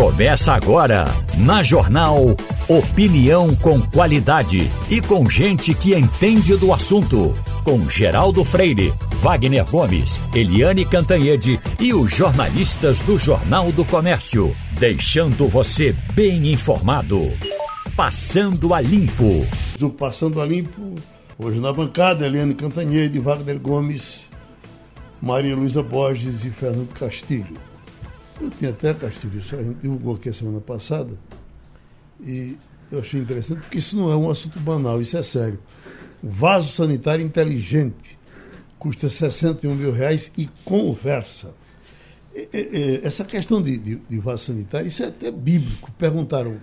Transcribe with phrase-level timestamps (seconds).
[0.00, 2.34] Começa agora, na Jornal
[2.66, 7.36] Opinião com qualidade e com gente que entende do assunto.
[7.62, 14.54] Com Geraldo Freire, Wagner Gomes, Eliane Cantanhede e os jornalistas do Jornal do Comércio.
[14.78, 17.18] Deixando você bem informado.
[17.94, 19.46] Passando a Limpo.
[19.82, 20.94] O Passando a Limpo,
[21.38, 24.22] hoje na bancada, Eliane Cantanhede, Wagner Gomes,
[25.20, 27.69] Maria Luísa Borges e Fernando Castilho.
[28.40, 31.18] Eu tinha até, Castilho, isso a gente divulgou aqui a semana passada,
[32.20, 32.56] e
[32.90, 35.58] eu achei interessante, porque isso não é um assunto banal, isso é sério.
[36.22, 38.18] O vaso sanitário inteligente
[38.78, 41.54] custa 61 mil reais e conversa.
[42.34, 45.92] E, e, essa questão de, de, de, vaso sanitário, isso é até bíblico.
[45.92, 46.58] Perguntaram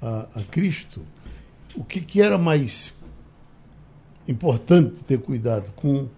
[0.00, 1.02] a, a Cristo
[1.76, 2.94] o que, que era mais
[4.26, 6.08] importante ter cuidado com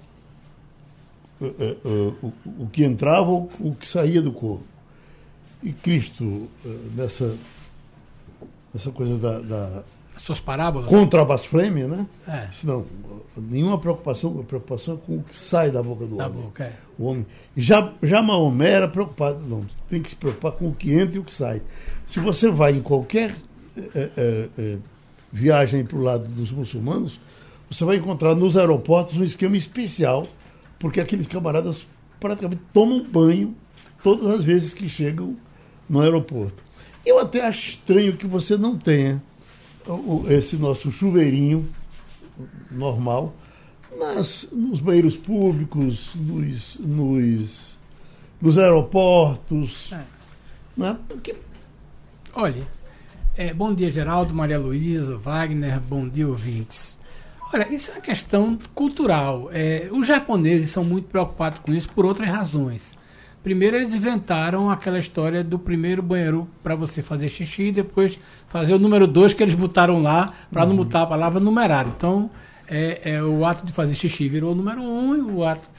[1.40, 4.75] uh, uh, uh, o, o, que entrava ou o que saía do corpo.
[5.66, 7.36] E Cristo, eh, nessa,
[8.72, 9.84] nessa coisa da, da
[10.16, 10.88] suas parábolas?
[10.88, 12.06] Contra a blasfêmia, né?
[12.26, 12.48] É.
[12.62, 12.86] Não,
[13.36, 16.42] nenhuma preocupação, a preocupação é com o que sai da boca do da homem.
[16.42, 16.72] Boca, é.
[16.96, 17.26] O homem.
[17.56, 21.18] Já, já Maomé era preocupado, não, tem que se preocupar com o que entra e
[21.18, 21.60] o que sai.
[22.06, 23.34] Se você vai em qualquer
[23.76, 24.78] é, é,
[25.32, 27.18] viagem para o lado dos muçulmanos,
[27.68, 30.28] você vai encontrar nos aeroportos um esquema especial,
[30.78, 31.84] porque aqueles camaradas
[32.20, 33.54] praticamente tomam banho
[34.00, 35.36] todas as vezes que chegam
[35.88, 36.62] no aeroporto.
[37.04, 39.22] Eu até acho estranho que você não tenha
[40.28, 41.68] esse nosso chuveirinho
[42.70, 43.32] normal
[43.98, 47.78] nas, nos banheiros públicos, nos, nos,
[48.40, 49.92] nos aeroportos.
[49.92, 50.04] É.
[50.76, 50.98] Né?
[51.08, 51.36] Porque...
[52.34, 52.66] Olha,
[53.36, 56.96] é, bom dia, Geraldo, Maria Luísa, Wagner, bom dia, ouvintes.
[57.52, 59.48] Olha, isso é uma questão cultural.
[59.52, 62.82] É, os japoneses são muito preocupados com isso por outras razões.
[63.46, 68.74] Primeiro eles inventaram aquela história do primeiro banheiro para você fazer xixi e depois fazer
[68.74, 70.70] o número dois que eles botaram lá para uhum.
[70.70, 71.94] não botar a palavra numerário.
[71.96, 72.28] Então,
[72.66, 75.70] é, é, o ato de fazer xixi virou o número um e o ato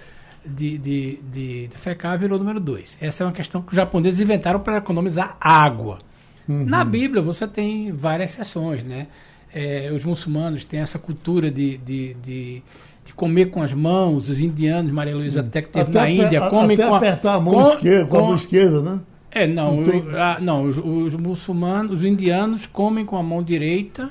[0.46, 2.98] de, de, de, de fecar virou o número dois.
[3.02, 6.00] Essa é uma questão que os japoneses inventaram para economizar água.
[6.48, 6.64] Uhum.
[6.64, 9.08] Na Bíblia você tem várias exceções, né?
[9.54, 12.64] É, os muçulmanos têm essa cultura de, de, de
[13.08, 16.50] de comer com as mãos, os indianos, Maria Luísa até que teve até na Índia,
[16.50, 19.00] comem até com apertar a mão com, esquerda, com, com, a mão esquerda, né?
[19.32, 20.04] É, não, não, tem...
[20.14, 24.10] a, não os, os, muçulmanos, os indianos comem com a mão direita,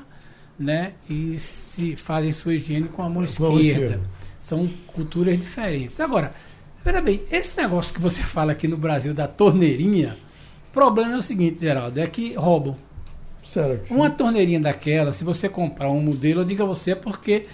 [0.59, 0.93] né?
[1.11, 3.61] E se fazem sua higiene com a mão, esquerda.
[3.61, 4.01] esquerda.
[4.41, 6.01] São culturas diferentes.
[6.01, 6.31] Agora,
[6.83, 10.17] veja bem, esse negócio que você fala aqui no Brasil da torneirinha,
[10.71, 12.77] o problema é o seguinte, Geraldo, é que roubam.
[13.45, 13.81] Sério?
[13.91, 17.47] Uma torneirinha daquela, se você comprar um modelo, eu digo a você, porque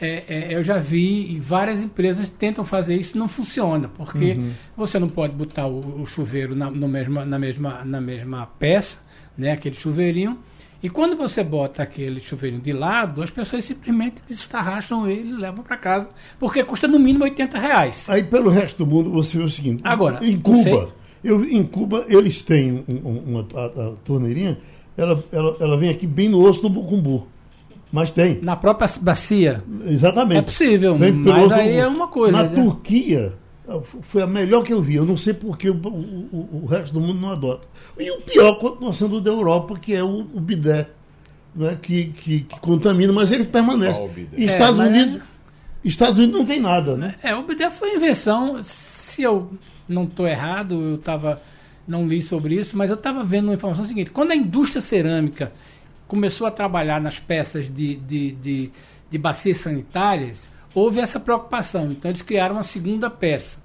[0.00, 4.52] é, é, eu já vi e várias empresas tentam fazer isso não funciona, porque uhum.
[4.76, 8.98] você não pode botar o, o chuveiro na, mesma, na, mesma, na mesma peça,
[9.36, 10.38] né, aquele chuveirinho,
[10.82, 15.64] e quando você bota aquele chuveirinho de lado, as pessoas simplesmente destarracham ele e levam
[15.64, 16.08] para casa,
[16.38, 18.06] porque custa no mínimo 80 reais.
[18.08, 22.04] Aí pelo resto do mundo você vê o seguinte: agora em Cuba, eu, em Cuba
[22.08, 24.58] eles têm uma, a, a torneirinha,
[24.96, 27.26] ela, ela, ela vem aqui bem no osso do bucumbu.
[27.96, 28.42] Mas tem.
[28.42, 29.64] Na própria bacia?
[29.86, 30.38] Exatamente.
[30.38, 32.36] É possível, mas aí é uma coisa.
[32.36, 32.54] Na né?
[32.54, 33.32] Turquia,
[34.02, 34.96] foi a melhor que eu vi.
[34.96, 37.66] Eu não sei porque o, o, o, resto do mundo não adota.
[37.98, 40.88] E o pior continua sendo da Europa, que é o, o bidé,
[41.54, 43.98] né, que, que, que, contamina, mas ele permanece.
[44.36, 45.20] E Estados, é, Unidos, é...
[45.82, 46.98] Estados Unidos não tem nada.
[46.98, 47.14] Né?
[47.22, 49.52] É, o bidé foi invenção, se eu
[49.88, 51.40] não estou errado, eu estava.
[51.88, 55.50] Não li sobre isso, mas eu estava vendo uma informação seguinte: quando a indústria cerâmica
[56.06, 58.70] começou a trabalhar nas peças de, de, de,
[59.10, 61.90] de bacias sanitárias, houve essa preocupação.
[61.92, 63.58] Então eles criaram uma segunda peça,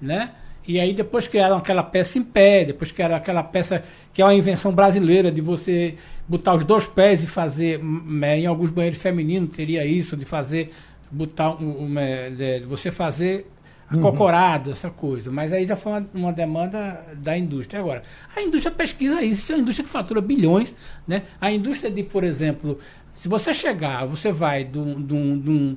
[0.00, 0.32] né?
[0.66, 3.82] E aí depois criaram aquela peça em pé, depois criaram aquela peça
[4.12, 5.96] que é uma invenção brasileira de você
[6.28, 10.70] botar os dois pés e fazer, em alguns banheiros femininos teria isso, de fazer,
[11.10, 11.94] botar um, um,
[12.36, 13.46] de você fazer
[13.90, 14.72] acocorado, uhum.
[14.72, 15.30] essa coisa.
[15.30, 17.80] Mas aí já foi uma, uma, demanda da indústria.
[17.80, 18.02] Agora,
[18.36, 20.74] a indústria pesquisa isso, isso é uma indústria que fatura bilhões.
[21.06, 21.22] Né?
[21.40, 22.78] A indústria de, por exemplo,
[23.14, 25.76] se você chegar, você vai de, um, de, um,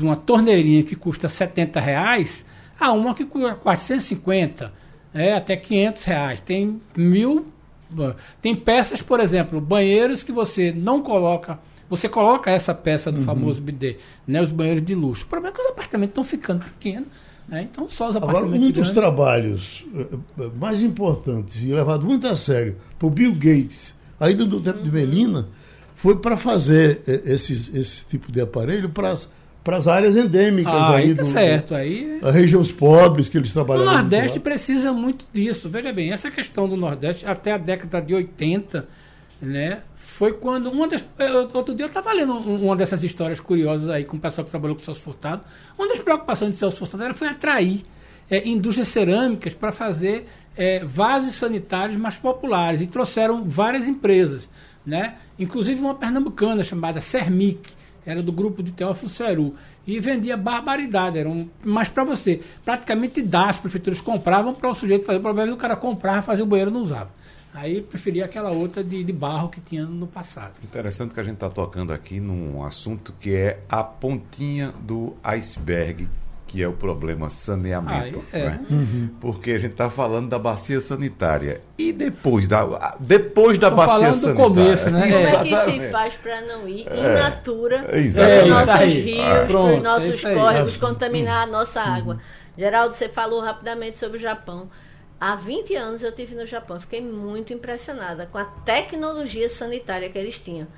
[0.00, 2.46] um, uma torneirinha que custa 70 reais
[2.78, 4.72] a uma que custa 450,
[5.12, 6.40] é, até 500 reais.
[6.40, 7.46] Tem mil.
[8.40, 11.58] Tem peças, por exemplo, banheiros que você não coloca.
[11.88, 13.24] Você coloca essa peça do uhum.
[13.24, 13.96] famoso bidê,
[14.26, 15.24] né, os banheiros de luxo.
[15.24, 17.08] O problema é que os apartamentos estão ficando pequenos
[17.48, 17.62] né?
[17.62, 20.06] Então, só os Agora, um dos trabalhos eh,
[20.40, 24.92] eh, mais importantes e levado muito a sério por Bill Gates, ainda do tempo de
[24.92, 25.48] Melina,
[25.96, 29.16] foi para fazer eh, esse, esse tipo de aparelho para
[29.76, 31.74] as áreas endêmicas Ah, aí aí tá do, certo.
[31.74, 33.94] Aí as regiões pobres que eles O trabalhavam.
[33.94, 35.70] Nordeste precisa muito disso.
[35.70, 38.86] Veja bem, essa questão do Nordeste, até a década de 80,
[39.40, 39.80] né?
[40.18, 40.68] Foi quando.
[40.68, 41.04] Uma das,
[41.54, 44.50] outro dia eu estava lendo um- uma dessas histórias curiosas aí com o pessoal que
[44.50, 45.42] trabalhou com o Celso Furtado.
[45.78, 47.84] Uma das preocupações de Celso Furtado era, foi atrair
[48.28, 50.26] é, indústrias cerâmicas para fazer
[50.56, 52.80] é, vasos sanitários mais populares.
[52.80, 54.48] E trouxeram várias empresas.
[54.84, 55.14] Né?
[55.38, 57.70] Inclusive uma pernambucana chamada Cermic,
[58.04, 59.54] era do grupo de Teófilo Ceru.
[59.86, 64.74] E vendia barbaridade, era um, mas para você, praticamente dá, as prefeituras compravam para o
[64.74, 65.18] sujeito fazer.
[65.20, 67.16] O problema é que o cara comprava, fazia o banheiro não usava.
[67.54, 70.52] Aí preferia aquela outra de, de barro que tinha no passado.
[70.62, 76.08] Interessante que a gente está tocando aqui num assunto que é a pontinha do iceberg,
[76.46, 78.22] que é o problema saneamento.
[78.32, 78.44] Ah, é.
[78.50, 78.60] né?
[79.20, 81.60] Porque a gente está falando da bacia sanitária.
[81.76, 84.44] E depois da, depois da Tô bacia falando do sanitária?
[84.48, 85.00] começo, né?
[85.10, 88.68] Como é que se faz para não ir in natura É, para os É, nossos
[88.68, 89.00] aí.
[89.00, 92.18] rios, Ah, para os é nossos córregos, Acho- contaminar a nossa água?
[92.56, 94.68] Geraldo, você falou rapidamente sobre o Japão.
[95.20, 100.18] Há 20 anos eu tive no Japão, fiquei muito impressionada com a tecnologia sanitária que
[100.18, 100.68] eles tinham.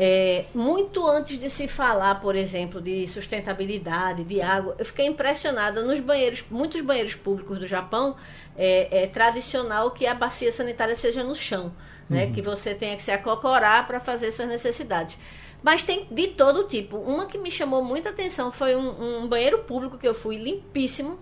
[0.00, 5.82] É, muito antes de se falar, por exemplo, de sustentabilidade, de água, eu fiquei impressionada
[5.82, 8.14] nos banheiros, muitos banheiros públicos do Japão,
[8.56, 11.72] é, é tradicional que a bacia sanitária seja no chão,
[12.08, 12.30] né?
[12.30, 15.18] Que você tenha que se acocorar para fazer suas necessidades.
[15.62, 16.96] Mas tem de todo tipo.
[16.96, 21.18] Uma que me chamou muita atenção foi um, um banheiro público que eu fui limpíssimo,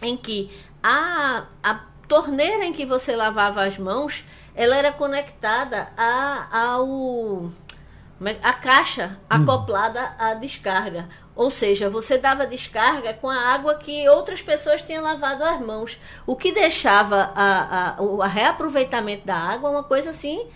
[0.00, 4.24] em que a, a torneira em que você lavava as mãos,
[4.54, 7.50] ela era conectada a, ao
[8.24, 11.08] é- a caixa acoplada à descarga.
[11.34, 15.98] Ou seja, você dava descarga com a água que outras pessoas tinham lavado as mãos.
[16.26, 20.46] O que deixava a, a, o reaproveitamento da água uma coisa assim.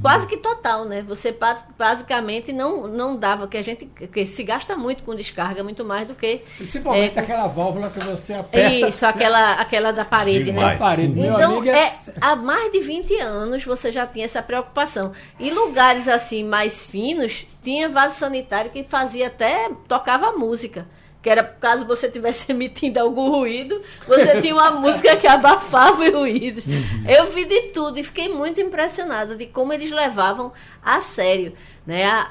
[0.00, 1.02] Quase que total, né?
[1.02, 5.62] Você ba- basicamente não, não dava, que a gente que se gasta muito com descarga,
[5.64, 10.04] muito mais do que Principalmente É, aquela válvula que você aperta isso, aquela, aquela da
[10.04, 10.72] parede, Demais.
[10.72, 10.76] né?
[10.78, 11.18] parede.
[11.18, 15.12] Meu Então, amigo é, há mais de 20 anos você já tinha essa preocupação.
[15.38, 20.84] E lugares assim mais finos, tinha vaso sanitário que fazia até tocava música.
[21.22, 26.12] Que era caso você estivesse emitindo algum ruído, você tinha uma música que abafava os
[26.12, 26.64] ruídos.
[27.08, 30.52] Eu vi de tudo e fiquei muito impressionada de como eles levavam
[30.82, 31.54] a sério
[31.86, 32.04] né?
[32.04, 32.26] a,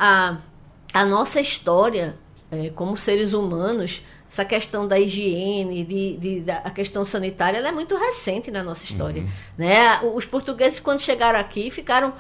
[0.94, 2.16] a, a nossa história
[2.52, 7.68] é, como seres humanos, essa questão da higiene, de, de- da a questão sanitária, ela
[7.68, 9.26] é muito recente na nossa história.
[9.58, 10.00] Né?
[10.16, 12.14] Os portugueses, quando chegaram aqui, ficaram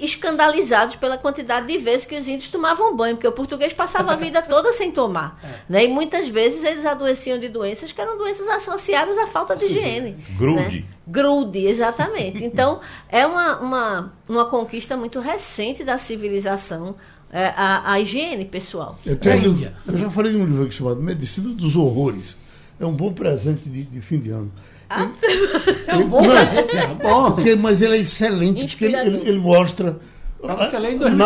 [0.00, 4.16] escandalizados pela quantidade de vezes que os índios tomavam banho, porque o português passava a
[4.16, 5.40] vida toda sem tomar.
[5.68, 5.84] Né?
[5.84, 10.12] E muitas vezes eles adoeciam de doenças que eram doenças associadas à falta de higiene.
[10.38, 10.80] Grude.
[10.80, 10.84] né?
[11.08, 12.44] Grude, exatamente.
[12.44, 16.96] Então, é uma, uma, uma conquista muito recente da civilização, é,
[17.56, 18.98] a, a higiene pessoal.
[19.04, 22.36] Eu, tenho É um eu já falei de um livro aqui chamado Medicina dos Horrores.
[22.78, 24.50] É um bom presente de, de fim de ano.
[25.88, 27.32] É um bom presente, é bom.
[27.32, 29.98] Porque, mas ele é excelente, porque ele, ele- ele mostra.
[30.42, 30.54] Em Na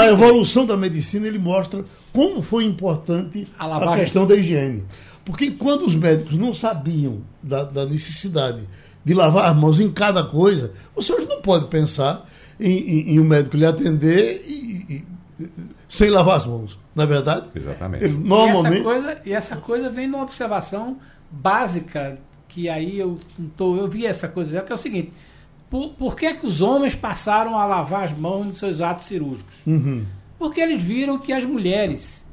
[0.01, 0.07] 2003.
[0.13, 4.85] evolução da medicina, ele mostra como foi importante A a, questão da higiene.
[5.25, 8.67] Porque quando os médicos não sabiam da, da necessidade
[9.05, 12.27] de lavar as mãos em cada coisa, você hoje não pode pensar
[12.59, 15.05] em, em- em um médico lhe atender e-
[15.41, 15.45] e-
[15.91, 16.79] sem lavar as mãos.
[16.95, 17.47] Não é verdade?
[17.55, 18.05] Exatamente.
[18.05, 18.83] Ele E essa, normalmente.
[18.83, 20.99] coisa, e essa coisa vem de uma observação
[21.31, 23.19] básica, que aí eu,
[23.57, 25.13] tô, eu vi essa coisa, já, que é o seguinte:
[25.69, 29.57] por, por que, que os homens passaram a lavar as mãos nos seus atos cirúrgicos?
[29.67, 30.05] Uhum.
[30.39, 32.25] Porque eles viram que as mulheres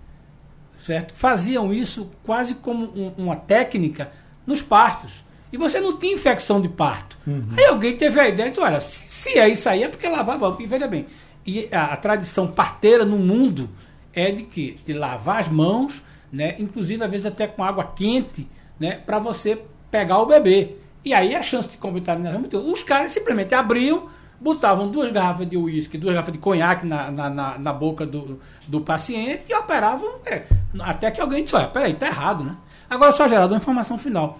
[0.85, 4.11] certo, faziam isso quase como um- uma técnica
[4.45, 5.25] nos partos.
[5.51, 7.17] E você não tinha infecção de parto.
[7.57, 10.35] Aí alguém teve a ideia de, olha, se, se é isso aí é porque lavar
[10.35, 10.57] a mão.
[10.59, 11.05] E veja bem,
[11.47, 13.69] e a, a tradição parteira no mundo
[14.13, 14.77] é de que?
[14.85, 16.55] De lavar as mãos, né?
[16.59, 18.45] inclusive às vezes até com água quente,
[18.77, 18.97] né?
[19.05, 20.75] para você pegar o bebê.
[21.05, 22.57] E aí a chance de contaminação é muito.
[22.57, 24.09] Os caras simplesmente abriam,
[24.41, 28.41] botavam duas garrafas de uísque, duas garrafas de conhaque na, na, na, na boca do,
[28.67, 30.43] do paciente e operavam é,
[30.79, 32.57] até que alguém disse, olha, peraí, tá errado, né?
[32.89, 34.39] Agora só, Geraldo, uma informação final.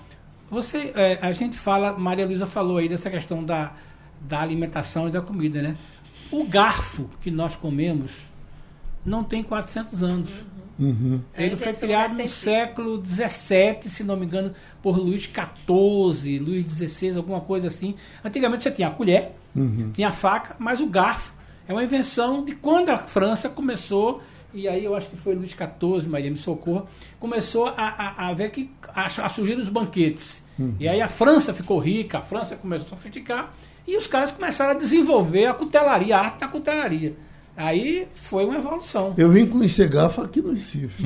[0.49, 3.71] Você, é, a gente fala, Maria Luísa falou aí dessa questão da,
[4.19, 5.77] da alimentação e da comida, né?
[6.31, 8.12] O garfo que nós comemos
[9.05, 10.29] não tem 400 anos.
[10.79, 11.22] Uhum.
[11.34, 16.39] É Ele foi invenção criado no século XVII, se não me engano, por Luís XIV,
[16.39, 17.96] Luís XVI, alguma coisa assim.
[18.24, 19.31] Antigamente você tinha a colher,
[19.93, 21.34] tinha a faca, mas o garfo
[21.67, 24.22] é uma invenção de quando a França começou,
[24.53, 26.86] e aí eu acho que foi Luís XIV, Maria me socorra,
[27.19, 30.43] começou a, a, a ver que a, a surgir os banquetes.
[30.79, 33.53] E aí a França ficou rica, a França começou a sofisticar,
[33.88, 37.13] e os caras começaram a desenvolver a cutelaria, a arte da cutelaria.
[37.56, 39.15] Aí foi uma evolução.
[39.17, 41.03] Eu vim conhecer garfo aqui no Recife.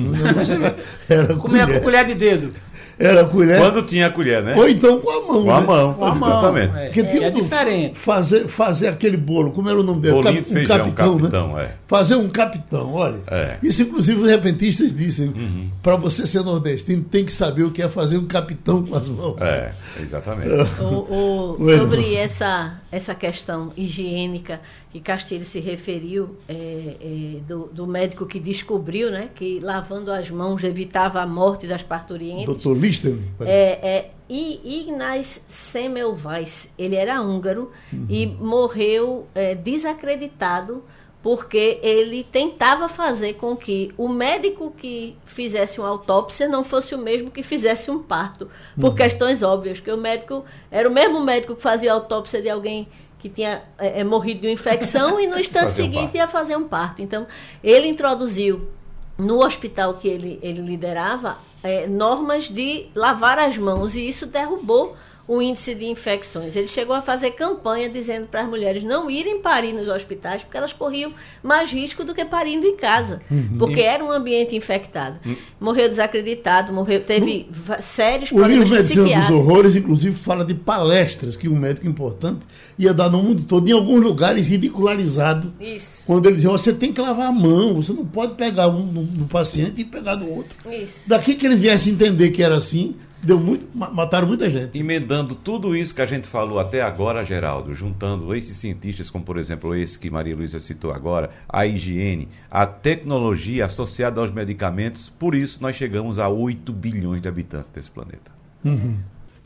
[1.08, 2.52] Era, Comia com colher de dedo.
[2.98, 3.58] Era colher.
[3.58, 4.54] Quando tinha a colher, né?
[4.56, 5.42] Ou então com a mão.
[5.44, 5.66] Com a né?
[5.66, 6.28] mão, Com a mão.
[6.30, 6.76] exatamente.
[6.78, 7.98] É, Porque é, é um- diferente.
[7.98, 10.14] Fazer, fazer aquele bolo, como era o nome dele?
[10.14, 11.64] Bolinho Cap- de feijão, capitão, capitão, né?
[11.64, 11.70] é.
[11.88, 13.20] Fazer um capitão, olha.
[13.30, 13.56] É.
[13.62, 15.70] Isso, inclusive, os repentistas dizem: Uhum.
[15.82, 19.08] para você ser nordestino, tem que saber o que é fazer um capitão com as
[19.08, 19.36] mãos.
[19.40, 19.72] né?
[19.98, 20.50] É, exatamente.
[20.80, 21.86] O- o- Bueno.
[21.86, 24.60] sobre essa, essa questão higiênica
[24.92, 26.54] que Castilho se referiu, é,
[27.00, 31.82] é, do, do médico que descobriu né, que lavando as mãos evitava a morte das
[31.82, 32.44] parturientes.
[32.44, 33.18] Doutor Listen.
[33.40, 37.70] É, é, Ignaz Semmelweis, ele era húngaro
[38.08, 40.82] e morreu é, desacreditado
[41.22, 46.98] porque ele tentava fazer com que o médico que fizesse uma autópsia não fosse o
[46.98, 48.50] mesmo que fizesse um parto,
[48.80, 52.50] por questões óbvias, que o médico era o mesmo médico que fazia a autópsia de
[52.50, 52.88] alguém
[53.20, 56.16] que tinha é, é, morrido de uma infecção e no instante um seguinte parto.
[56.16, 57.00] ia fazer um parto.
[57.00, 57.24] Então,
[57.62, 58.68] ele introduziu
[59.16, 64.96] no hospital que ele, ele liderava eh, normas de lavar as mãos e isso derrubou
[65.28, 66.56] o índice de infecções.
[66.56, 70.56] Ele chegou a fazer campanha dizendo para as mulheres não irem parir nos hospitais porque
[70.56, 73.56] elas corriam mais risco do que parindo em casa, Uhum.
[73.56, 75.20] porque era um ambiente infectado.
[75.60, 79.30] Morreu desacreditado, morreu, teve va- sérios O livro problemas Medicina dos.
[79.30, 82.40] Horrores, inclusive, fala de palestras que um médico importante
[82.76, 86.92] ia dar no mundo todo, em alguns lugares ridicularizado, Isso, quando ele dizia: você tem
[86.92, 90.28] que lavar a mão, você não pode pegar um do, do paciente e pegar do
[90.28, 90.56] outro.
[90.70, 91.08] isso.
[91.08, 94.78] Daqui que eles viessem entender que era assim, deu muito, ma- mataram muita gente.
[94.78, 99.36] Emendando tudo isso que a gente falou até agora, Geraldo, juntando esses cientistas, como por
[99.38, 105.34] exemplo esse que Maria Luísa citou agora, a higiene, a tecnologia associada aos medicamentos, por
[105.34, 108.32] isso nós chegamos a 8 bilhões de habitantes desse planeta.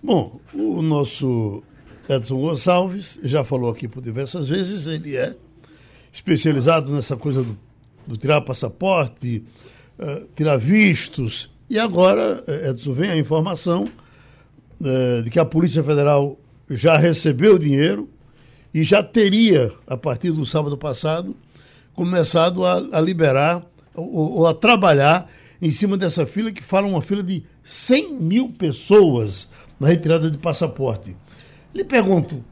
[0.03, 1.63] Bom, o nosso
[2.09, 5.35] Edson Gonçalves já falou aqui por diversas vezes, ele é
[6.13, 7.59] especializado nessa coisa do,
[8.07, 9.43] do tirar passaporte,
[9.99, 11.51] eh, tirar vistos.
[11.69, 13.87] E agora, eh, Edson, vem a informação
[14.85, 16.39] eh, de que a Polícia Federal
[16.71, 18.09] já recebeu o dinheiro
[18.73, 21.35] e já teria, a partir do sábado passado,
[21.95, 25.31] começado a, a liberar ou, ou a trabalhar
[25.61, 29.49] em cima dessa fila que fala uma fila de 100 mil pessoas
[29.81, 31.17] na retirada de passaporte.
[31.75, 32.45] Lhe pergunto,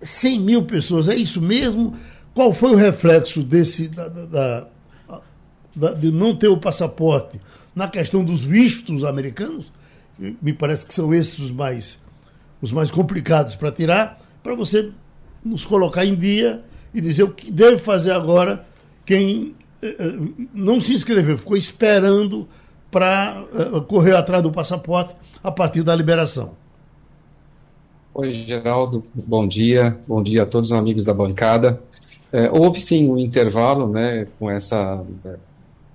[0.00, 1.94] 100 mil pessoas, é isso mesmo?
[2.34, 4.66] Qual foi o reflexo desse da- da-
[5.76, 7.40] da- de não ter o passaporte
[7.74, 9.72] na questão dos vistos americanos?
[10.18, 11.98] Me parece que são esses os mais
[12.62, 14.90] os mais complicados para tirar, para você
[15.42, 16.60] nos colocar em dia
[16.92, 18.66] e dizer o que deve fazer agora
[19.04, 20.18] quem eh, eh,
[20.52, 22.46] não se inscreveu, ficou esperando
[22.90, 26.52] para eh, correr atrás do passaporte a partir da liberação.
[28.12, 31.80] Oi, Geraldo, bom dia, bom dia a todos os amigos da bancada.
[32.32, 35.02] É, houve sim um intervalo, né, com essa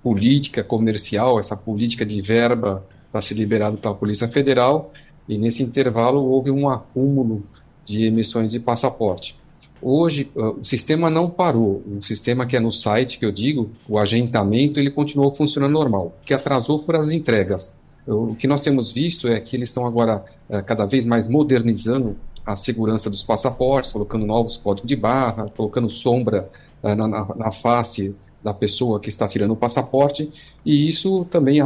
[0.05, 4.93] política comercial, essa política de verba para ser liberado pela Polícia Federal,
[5.27, 7.43] e nesse intervalo houve um acúmulo
[7.83, 9.35] de emissões de passaporte.
[9.81, 13.71] Hoje, uh, o sistema não parou, o sistema que é no site, que eu digo,
[13.89, 16.15] o agendamento, ele continuou funcionando normal.
[16.21, 17.75] O que atrasou foram as entregas.
[18.05, 22.15] O que nós temos visto é que eles estão agora eh, cada vez mais modernizando
[22.45, 26.47] a segurança dos passaportes, colocando novos códigos de barra, colocando sombra
[26.83, 28.13] eh, na, na, na face
[28.45, 30.31] da pessoa que está tirando o passaporte,
[30.63, 31.59] e isso também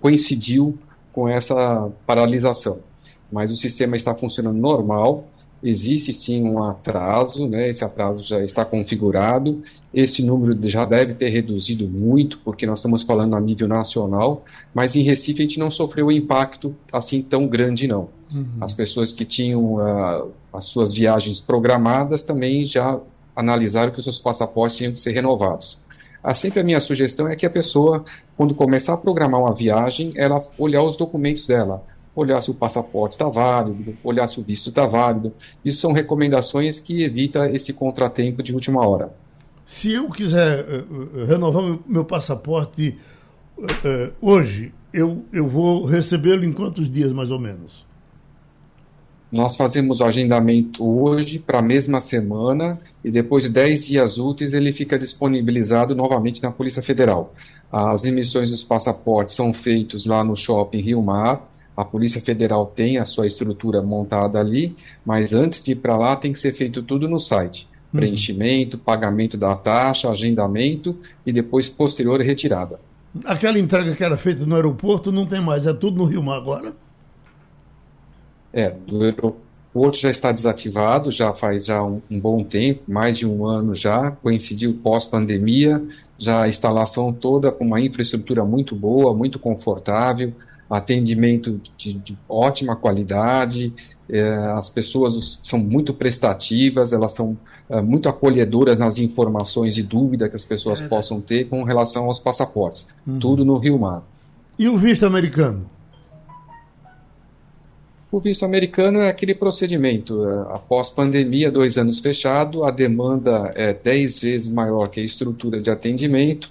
[0.00, 0.76] coincidiu
[1.12, 2.80] com essa paralisação.
[3.30, 5.28] Mas o sistema está funcionando normal,
[5.62, 7.68] existe sim um atraso, né?
[7.68, 9.62] esse atraso já está configurado,
[9.94, 14.96] esse número já deve ter reduzido muito, porque nós estamos falando a nível nacional, mas
[14.96, 18.08] em Recife a gente não sofreu um impacto assim tão grande não.
[18.60, 22.98] As pessoas que tinham ah, as suas viagens programadas também já
[23.36, 25.78] analisaram que os seus passaportes tinham que ser renovados.
[26.26, 28.02] Ah, sempre a minha sugestão é que a pessoa,
[28.34, 31.84] quando começar a programar uma viagem, ela olhar os documentos dela,
[32.16, 35.34] olhar se o passaporte está válido, olhar se o visto está válido.
[35.62, 39.12] Isso são recomendações que evitam esse contratempo de última hora.
[39.66, 40.84] Se eu quiser eh,
[41.16, 42.98] eh, renovar meu, meu passaporte
[43.84, 47.84] eh, hoje, eu, eu vou recebê-lo em quantos dias mais ou menos?
[49.34, 54.54] Nós fazemos o agendamento hoje para a mesma semana e depois de 10 dias úteis
[54.54, 57.34] ele fica disponibilizado novamente na Polícia Federal.
[57.72, 61.50] As emissões dos passaportes são feitos lá no shopping Rio Mar.
[61.76, 66.14] A Polícia Federal tem a sua estrutura montada ali, mas antes de ir para lá
[66.14, 67.68] tem que ser feito tudo no site.
[67.90, 72.78] Preenchimento, pagamento da taxa, agendamento e depois posterior retirada.
[73.24, 76.36] Aquela entrega que era feita no aeroporto não tem mais, é tudo no Rio Mar
[76.36, 76.83] agora?
[78.54, 79.36] É, do, aero-
[79.72, 83.74] porto já está desativado, já faz já um, um bom tempo, mais de um ano
[83.74, 85.82] já, coincidiu pós-pandemia,
[86.16, 90.32] já a instalação toda com uma infraestrutura muito boa, muito confortável,
[90.70, 93.72] atendimento de, de ótima qualidade,
[94.08, 97.36] é, as pessoas são muito prestativas, elas são
[97.68, 102.04] é, muito acolhedoras nas informações e dúvidas que as pessoas é possam ter com relação
[102.04, 102.88] aos passaportes.
[103.04, 103.18] Uhum.
[103.18, 104.02] Tudo no Rio Mar.
[104.56, 105.68] E o visto americano?
[108.14, 110.24] O visto americano é aquele procedimento.
[110.24, 115.60] É, após pandemia, dois anos fechado, a demanda é dez vezes maior que a estrutura
[115.60, 116.48] de atendimento.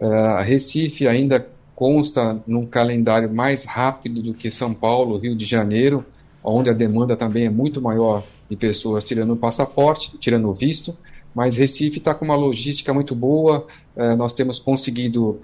[0.00, 5.44] É, a Recife ainda consta num calendário mais rápido do que São Paulo, Rio de
[5.44, 6.02] Janeiro,
[6.42, 10.96] onde a demanda também é muito maior de pessoas tirando o passaporte, tirando o visto,
[11.34, 13.66] mas Recife está com uma logística muito boa,
[13.96, 15.40] uh, nós temos conseguido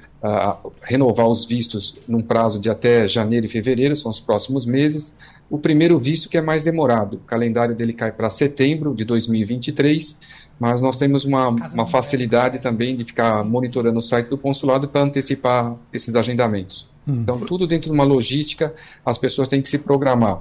[0.82, 5.16] renovar os vistos num prazo de até janeiro e fevereiro, são os próximos meses.
[5.50, 10.18] O primeiro visto que é mais demorado, o calendário dele cai para setembro de 2023,
[10.60, 15.02] mas nós temos uma, uma facilidade também de ficar monitorando o site do consulado para
[15.02, 16.88] antecipar esses agendamentos.
[17.06, 17.20] Hum.
[17.22, 18.74] Então, tudo dentro de uma logística,
[19.04, 20.40] as pessoas têm que se programar.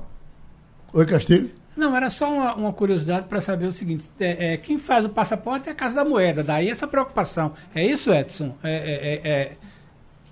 [0.91, 1.51] Oi, Castilho.
[1.77, 5.09] Não, era só uma, uma curiosidade para saber o seguinte: é, é, quem faz o
[5.09, 7.53] passaporte é a Casa da Moeda, daí essa preocupação.
[7.73, 8.55] É isso, Edson?
[8.63, 9.51] É, é, é, é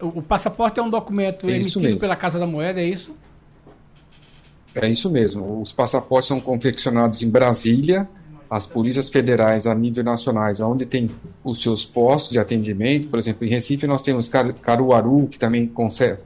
[0.02, 3.16] o, o, passaporte é um documento emitido pela Casa da Moeda, é isso?
[4.76, 5.62] É isso mesmo.
[5.62, 8.08] Os passaportes são confeccionados em Brasília,
[8.50, 11.10] as polícias federais a nível nacionais, onde tem
[11.44, 13.08] os seus postos de atendimento.
[13.08, 14.30] Por exemplo, em Recife nós temos
[14.62, 15.72] Caruaru, que também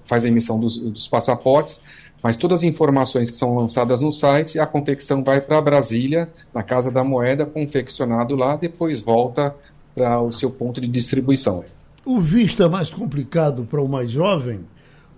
[0.05, 1.81] faz a emissão dos, dos passaportes.
[2.21, 6.61] Mas todas as informações que são lançadas no site, a confecção vai para Brasília, na
[6.61, 9.55] Casa da Moeda, confeccionado lá, depois volta
[9.95, 11.63] para o seu ponto de distribuição.
[12.05, 14.65] O visto é mais complicado para o mais jovem?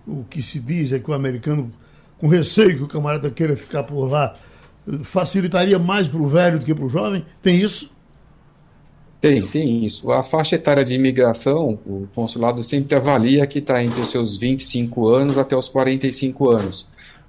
[0.07, 1.71] O que se diz é que o americano,
[2.21, 4.35] com receio que o camarada queira ficar por lá,
[5.03, 7.25] facilitaria mais para o velho do que para o jovem?
[7.41, 7.89] Tem isso?
[9.19, 10.11] Tem, tem isso.
[10.11, 15.09] A faixa etária de imigração, o consulado sempre avalia que está entre os seus 25
[15.09, 16.87] anos até os 45 anos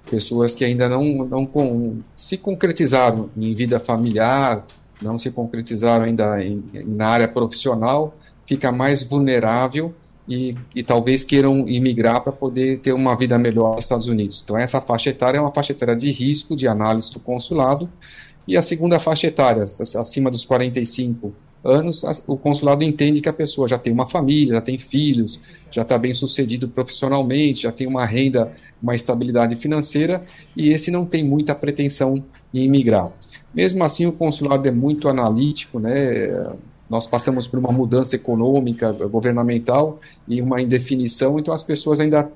[0.09, 4.65] pessoas que ainda não, não com, se concretizaram em vida familiar,
[5.01, 9.93] não se concretizaram ainda em, na área profissional, fica mais vulnerável
[10.27, 14.41] e, e talvez queiram imigrar para poder ter uma vida melhor nos Estados Unidos.
[14.43, 17.89] Então, essa faixa etária é uma faixa etária de risco de análise do consulado.
[18.47, 21.33] E a segunda faixa etária, acima dos 45
[21.63, 25.39] anos, o consulado entende que a pessoa já tem uma família, já tem filhos,
[25.71, 30.23] já está bem sucedido profissionalmente, já tem uma renda, uma estabilidade financeira
[30.57, 32.21] e esse não tem muita pretensão
[32.53, 33.11] em imigrar.
[33.53, 36.53] Mesmo assim, o consulado é muito analítico, né?
[36.93, 42.31] Nós passamos por uma mudança econômica, governamental e uma indefinição, então as pessoas ainda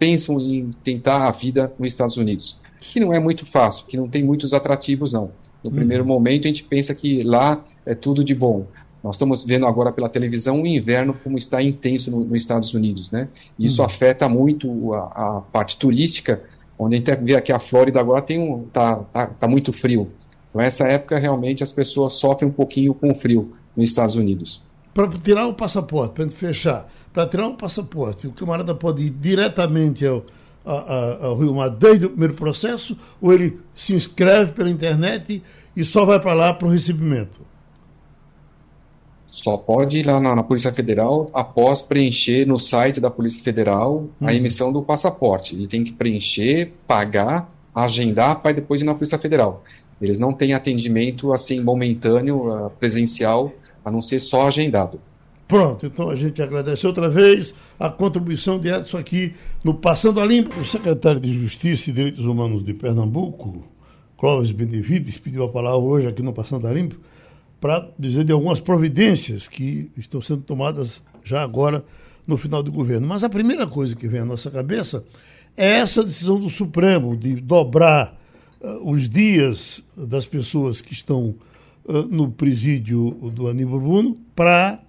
[0.00, 4.08] pensam em tentar a vida nos Estados Unidos, que não é muito fácil, que não
[4.08, 5.30] tem muitos atrativos, não.
[5.62, 5.76] No uhum.
[5.76, 8.66] primeiro momento, a gente pensa que lá é tudo de bom.
[9.00, 13.12] Nós estamos vendo agora pela televisão o inverno como está intenso no, nos Estados Unidos,
[13.12, 13.28] né?
[13.56, 13.86] Isso uhum.
[13.86, 16.42] afeta muito a, a, parte turística,
[16.76, 20.10] onde a gente vê aqui a Flórida agora tem um tá, tá, tá muito frio.
[20.48, 24.62] Então essa época realmente as pessoas sofrem um pouquinho com o frio nos Estados Unidos.
[24.92, 30.06] Para tirar o passaporte, para fechar, para tirar o passaporte, o camarada pode ir diretamente
[30.06, 30.24] ao,
[30.64, 35.42] ao Rio Mar desde o primeiro processo ou ele se inscreve pela internet
[35.76, 37.40] e só vai para lá para o recebimento?
[39.30, 44.08] Só pode ir lá na, na, Polícia Federal após preencher no site da Polícia Federal
[44.20, 44.30] a uhum.
[44.30, 45.54] emissão do passaporte.
[45.54, 49.62] Ele tem que preencher, pagar, agendar para depois ir na Polícia Federal.
[50.02, 53.52] Eles não têm atendimento assim momentâneo, uh, presencial,
[53.84, 55.00] a não ser só agendado.
[55.46, 60.24] Pronto, então a gente agradece outra vez a contribuição de Edson aqui no Passando a
[60.24, 60.60] Limpo.
[60.60, 63.64] O secretário de Justiça e Direitos Humanos de Pernambuco,
[64.16, 66.96] Clóvis Benevides, pediu a palavra hoje aqui no Passando a Limpo
[67.60, 71.84] para dizer de algumas providências que estão sendo tomadas já agora
[72.26, 73.08] no final do governo.
[73.08, 75.04] Mas a primeira coisa que vem à nossa cabeça
[75.56, 78.16] é essa decisão do Supremo de dobrar
[78.60, 81.34] uh, os dias das pessoas que estão
[81.84, 84.80] uh, no presídio do Aníbal Bruno para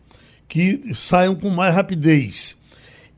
[0.48, 2.58] que saiam com mais rapidez.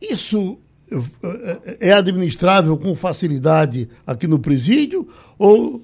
[0.01, 0.59] Isso
[0.91, 5.07] uh, é administrável com facilidade aqui no presídio
[5.37, 5.81] ou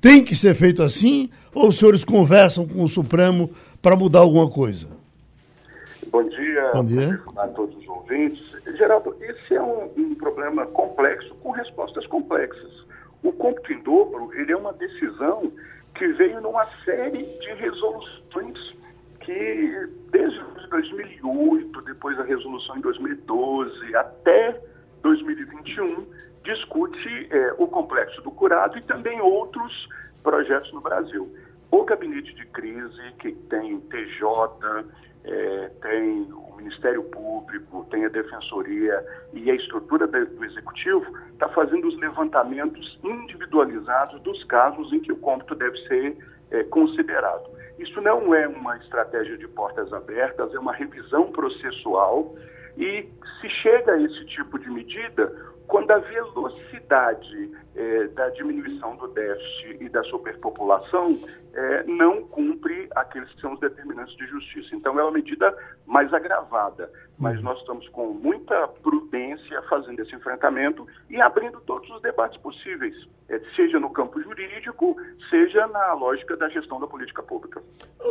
[0.00, 3.50] tem que ser feito assim ou os senhores conversam com o Supremo
[3.82, 4.86] para mudar alguma coisa?
[6.10, 7.22] Bom dia, Bom dia.
[7.36, 8.50] a todos os ouvintes.
[8.76, 12.70] Geraldo, esse é um, um, problema complexo com respostas complexas.
[13.22, 15.52] O cômputo em dobro ele é uma decisão
[16.00, 18.74] que veio numa série de resoluções
[19.20, 24.58] que, desde 2008, depois a resolução em 2012, até
[25.02, 26.06] 2021,
[26.42, 29.90] discute é, o complexo do curado e também outros
[30.22, 31.30] projetos no Brasil.
[31.70, 34.24] O gabinete de crise, que tem TJ,
[35.24, 41.98] é, tem Ministério Público, tem a Defensoria e a estrutura do Executivo, está fazendo os
[41.98, 46.16] levantamentos individualizados dos casos em que o cômputo deve ser
[46.50, 47.48] é, considerado.
[47.78, 52.34] Isso não é uma estratégia de portas abertas, é uma revisão processual
[52.76, 53.08] e
[53.40, 55.34] se chega a esse tipo de medida
[55.70, 61.16] quando a velocidade é, da diminuição do déficit e da superpopulação
[61.54, 64.74] é, não cumpre aqueles que são os determinantes de justiça.
[64.74, 65.56] Então, é uma medida
[65.86, 67.44] mais agravada, mas uhum.
[67.44, 72.96] nós estamos com muita prudência fazendo esse enfrentamento e abrindo todos os debates possíveis,
[73.28, 74.96] é, seja no campo jurídico,
[75.30, 77.62] seja na lógica da gestão da política pública.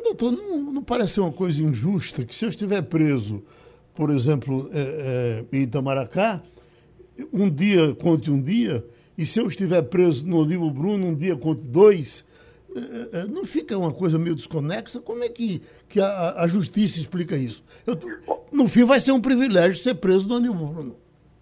[0.02, 3.43] doutor, não, não parece uma coisa injusta que se eu estiver preso,
[3.93, 4.69] por exemplo,
[5.52, 6.41] em Itamaracá,
[7.32, 8.86] um dia conte um dia,
[9.18, 12.26] e se eu estiver preso no Olivo Bruno, um dia conte dois,
[12.76, 15.02] eh, eh, não fica uma coisa meio desconexa?
[15.02, 17.64] Como é que, que a, a justiça explica isso?
[17.86, 17.98] Eu,
[18.52, 20.96] no fim, vai ser um privilégio ser preso no Olivo Bruno.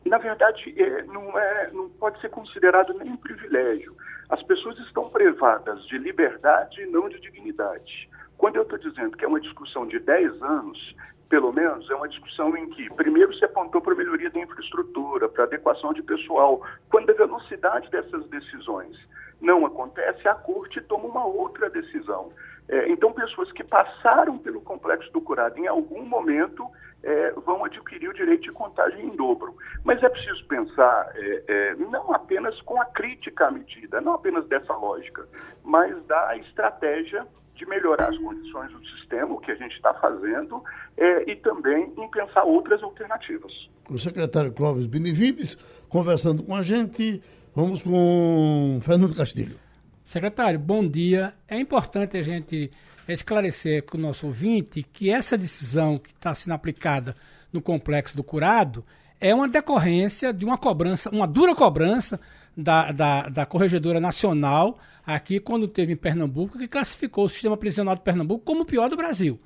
[0.06, 0.74] Na verdade,
[1.08, 3.96] não, é, não pode ser considerado nem um privilégio.
[4.30, 8.10] As pessoas estão privadas de liberdade e não de dignidade.
[8.38, 10.96] Quando eu estou dizendo que é uma discussão de 10 anos,
[11.30, 15.44] pelo menos, é uma discussão em que, primeiro, se apontou para melhoria da infraestrutura, para
[15.44, 16.62] adequação de pessoal.
[16.90, 18.98] Quando a velocidade dessas decisões
[19.42, 22.32] não acontece, a corte toma uma outra decisão.
[22.70, 26.66] É, então, pessoas que passaram pelo complexo do curado em algum momento
[27.04, 29.56] é, vão adquirir o direito de contagem em dobro.
[29.84, 34.46] Mas é preciso pensar é, é não apenas com a crítica à medida, não apenas
[34.48, 35.28] dessa lógica,
[35.63, 37.26] mas da estratégia
[37.58, 40.63] de melhorar as condições do sistema, o que a gente está fazendo,
[40.96, 43.52] é, e também em pensar outras alternativas.
[43.89, 45.58] O secretário Clóvis Benevides
[45.89, 47.22] conversando com a gente.
[47.56, 49.58] Vamos com Fernando Castilho.
[50.06, 51.34] Secretário, bom dia.
[51.48, 52.72] É importante a gente
[53.08, 57.15] esclarecer com o nosso ouvinte que essa decisão que está sendo aplicada
[57.52, 58.86] no complexo do curado
[59.19, 62.19] é uma decorrência de uma cobrança, uma dura cobrança
[62.56, 67.95] da, da, da Corregedora Nacional aqui quando teve em Pernambuco, que classificou o sistema prisional
[67.95, 69.39] de Pernambuco como o pior do Brasil.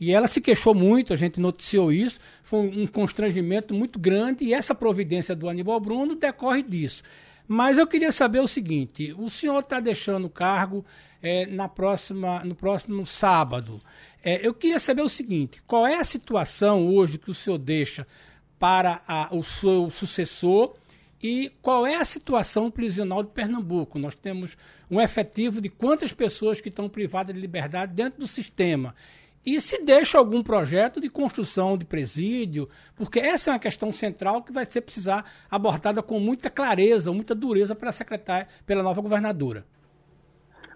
[0.00, 4.54] E ela se queixou muito, a gente noticiou isso, foi um constrangimento muito grande e
[4.54, 7.02] essa providência do Aníbal Bruno decorre disso.
[7.48, 10.84] Mas eu queria saber o seguinte: o senhor está deixando o cargo
[11.20, 13.80] é, na próxima, no próximo sábado.
[14.22, 18.06] É, eu queria saber o seguinte: qual é a situação hoje que o senhor deixa
[18.58, 20.74] para a, o seu sucessor
[21.22, 23.98] e qual é a situação prisional de Pernambuco?
[23.98, 24.56] Nós temos
[24.90, 28.94] um efetivo de quantas pessoas que estão privadas de liberdade dentro do sistema.
[29.44, 34.42] E se deixa algum projeto de construção de presídio, porque essa é uma questão central
[34.42, 39.64] que vai ser precisar abordada com muita clareza, muita dureza pela secretária, pela nova governadora.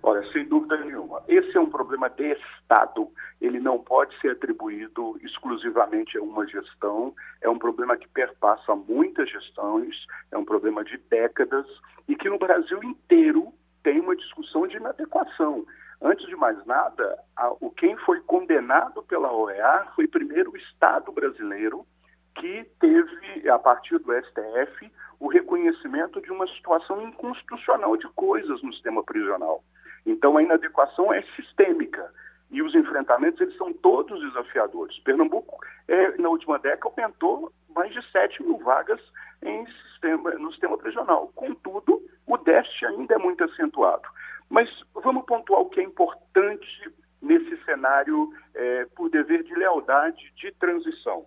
[0.02, 1.22] Olha, sem dúvida nenhuma.
[1.28, 3.08] Esse é um problema de Estado.
[3.40, 7.14] Ele não pode ser atribuído exclusivamente a uma gestão.
[7.40, 9.94] É um problema que perpassa muitas gestões,
[10.32, 11.66] é um problema de décadas
[12.08, 13.52] e que no Brasil inteiro
[13.84, 15.64] tem uma discussão de inadequação.
[16.00, 21.12] Antes de mais nada, a, o quem foi condenado pela OEA foi primeiro o Estado
[21.12, 21.86] brasileiro,
[22.34, 28.72] que teve, a partir do STF, o reconhecimento de uma situação inconstitucional de coisas no
[28.72, 29.62] sistema prisional.
[30.04, 32.10] Então, a inadequação é sistêmica
[32.50, 34.98] e os enfrentamentos eles são todos desafiadores.
[35.00, 39.00] Pernambuco, é, na última década, aumentou mais de 7 mil vagas
[39.42, 41.32] em sistema, no sistema prisional.
[41.34, 44.06] Contudo, o déficit ainda é muito acentuado.
[44.50, 50.52] Mas vamos pontuar o que é importante nesse cenário é, por dever de lealdade de
[50.52, 51.24] transição.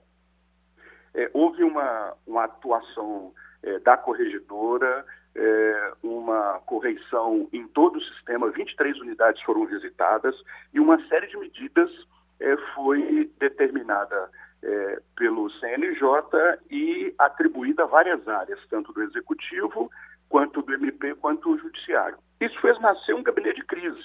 [1.14, 3.34] É, houve uma, uma atuação
[3.64, 5.06] é, da corregedora,
[5.36, 10.36] é, uma correição em todo o sistema, 23 unidades foram visitadas
[10.74, 11.92] e uma série de medidas
[12.40, 14.30] é, foi determinada
[14.64, 19.92] é, pelo CNJ e atribuída a várias áreas, tanto do Executivo,
[20.30, 22.18] quanto do MP, quanto do Judiciário.
[22.40, 24.04] Isso fez nascer um gabinete de crise.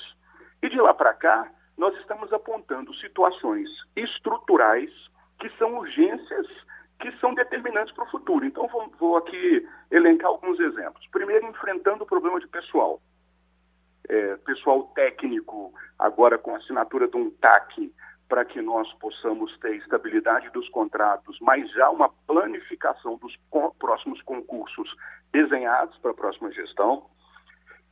[0.62, 4.90] E de lá para cá, nós estamos apontando situações estruturais
[5.38, 6.46] que são urgências
[7.00, 8.44] que são determinantes para o futuro.
[8.44, 11.06] Então, vou, vou, aqui elencar alguns exemplos.
[11.10, 13.00] Primeiro, enfrentando o problema de pessoal.
[14.08, 17.92] É, pessoal técnico, agora com assinatura de um TAC,
[18.28, 24.20] para que nós possamos ter estabilidade dos contratos, mas já uma planificação dos co próximos
[24.22, 24.94] concursos
[25.32, 27.06] desenhados para a próxima gestão.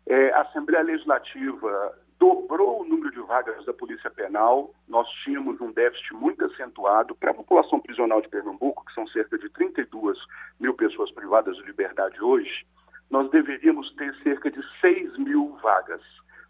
[0.06, 4.74] É, a Assembleia Legislativa dobrou o número de vagas da Polícia Penal.
[4.88, 9.38] Nós tínhamos um déficit muito acentuado para a população prisional de Pernambuco, que são cerca
[9.38, 10.18] de 32
[10.58, 12.66] mil pessoas privadas de liberdade hoje.
[13.10, 16.02] Nós deveríamos ter cerca de 6 mil vagas.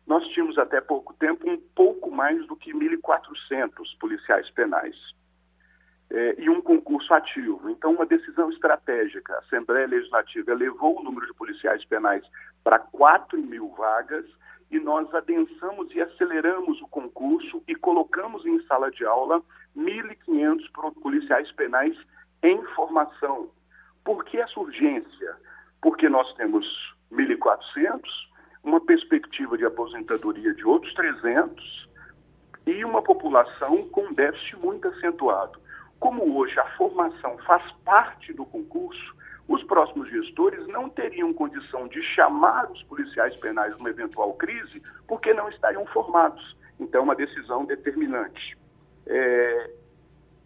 [0.07, 4.97] nós tínhamos até pouco tempo um pouco mais do que 1.400 policiais penais
[6.11, 7.69] é, e um concurso ativo.
[7.69, 9.35] Então, uma decisão estratégica.
[9.35, 12.25] A Assembleia Legislativa levou o número de policiais penais
[12.65, 14.25] para 4 mil vagas
[14.71, 19.43] e nós adensamos e aceleramos o concurso e colocamos em sala de aula
[19.77, 21.97] 1.500 policiais penais
[22.43, 23.51] em formação.
[24.05, 25.37] Por que essa urgência?
[25.81, 26.67] Porque nós temos
[27.13, 28.01] 1.400,
[28.63, 31.89] uma perspectiva de aposentadoria de outros 300
[32.67, 35.59] e uma população com déficit muito acentuado.
[35.99, 39.17] Como hoje a formação faz parte do concurso,
[39.49, 45.33] os próximos gestores não teriam condição de chamar os policiais penais numa eventual crise porque
[45.33, 46.57] não estariam formados.
[46.79, 48.57] Então, uma decisão determinante.
[49.07, 49.71] É,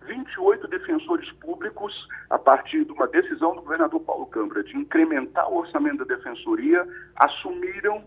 [0.07, 1.93] 28 defensores públicos,
[2.31, 6.87] a partir de uma decisão do governador Paulo Câmara de incrementar o orçamento da defensoria,
[7.17, 8.05] assumiram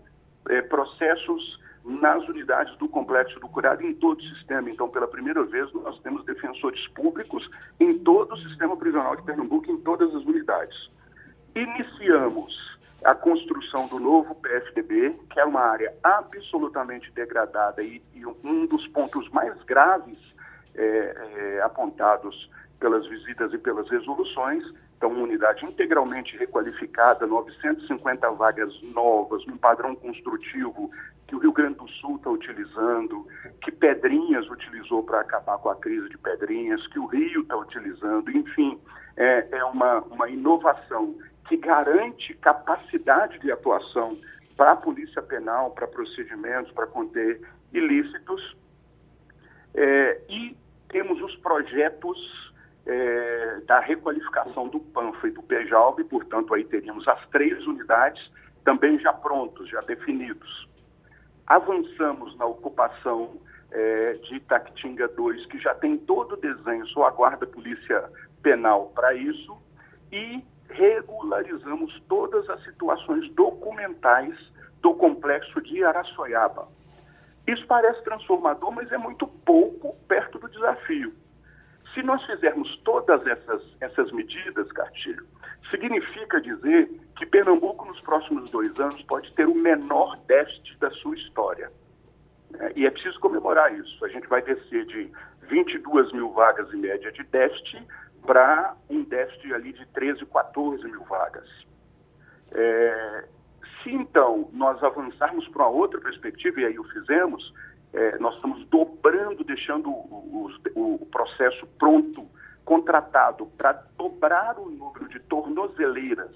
[0.48, 4.68] é, processos nas unidades do complexo do curado em todo o sistema.
[4.68, 9.70] Então, pela primeira vez, nós temos defensores públicos em todo o sistema prisional de Pernambuco,
[9.70, 10.90] em todas as unidades.
[11.54, 18.66] Iniciamos a construção do novo PFDB, que é uma área absolutamente degradada e, e um
[18.66, 20.18] dos pontos mais graves
[20.74, 24.64] é, é, apontados pelas visitas e pelas resoluções.
[24.96, 30.90] Então, uma unidade integralmente requalificada, 950 vagas novas, num padrão construtivo
[31.26, 33.26] que o Rio Grande do Sul está utilizando,
[33.62, 38.30] que Pedrinhas utilizou para acabar com a crise de Pedrinhas, que o Rio está utilizando,
[38.30, 38.80] enfim,
[39.16, 41.14] é, é uma, uma inovação
[41.48, 44.18] que garante capacidade de atuação
[44.56, 47.40] para a polícia penal, para procedimentos, para conter
[47.72, 48.56] ilícitos.
[49.74, 50.56] É, e
[50.88, 52.45] temos os projetos
[52.86, 58.30] é, da requalificação do PANFA e do PEJALB, portanto, aí teríamos as três unidades
[58.64, 60.68] também já prontos, já definidos.
[61.46, 63.38] Avançamos na ocupação
[63.70, 68.10] é, de Itaquitinga 2, que já tem todo o desenho, só aguarda a Polícia
[68.42, 69.56] Penal para isso,
[70.12, 74.36] e regularizamos todas as situações documentais
[74.80, 76.68] do complexo de Araçoiaba.
[77.46, 81.14] Isso parece transformador, mas é muito pouco perto do desafio.
[81.96, 85.26] Se nós fizermos todas essas, essas medidas, Cartilho,
[85.70, 91.16] significa dizer que Pernambuco, nos próximos dois anos, pode ter o menor déficit da sua
[91.16, 91.72] história.
[92.60, 94.04] É, e é preciso comemorar isso.
[94.04, 95.10] A gente vai descer de
[95.48, 97.82] 22 mil vagas em média de déficit
[98.26, 101.48] para um déficit ali de 13, 14 mil vagas.
[102.52, 103.24] É,
[103.82, 107.54] se então nós avançarmos para uma outra perspectiva, e aí o fizemos,
[107.96, 112.28] é, nós estamos dobrando, deixando o, o, o processo pronto,
[112.62, 116.30] contratado, para dobrar o número de tornozeleiras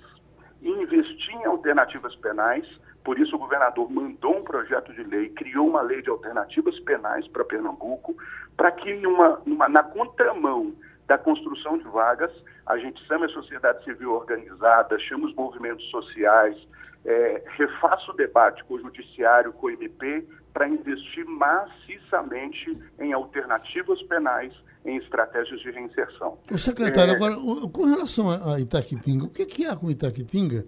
[0.63, 2.67] e investir em alternativas penais.
[3.05, 7.29] Por isso, o governador mandou um projeto de lei, criou uma lei de alternativas penais
[7.29, 8.17] para Pernambuco,
[8.57, 10.75] para que, numa, numa, na contramão
[11.07, 12.33] da construção de vagas,
[12.67, 16.57] a gente chama a sociedade civil organizada, chama os movimentos sociais,
[17.05, 24.03] é, refaça o debate com o judiciário, com o MP, para investir maciçamente em alternativas
[24.05, 24.53] penais,
[24.85, 26.39] em estratégias de reinserção.
[26.51, 27.17] O secretário, é...
[27.17, 30.65] agora, com relação a Itaquitinga, o que é com Itaquitinga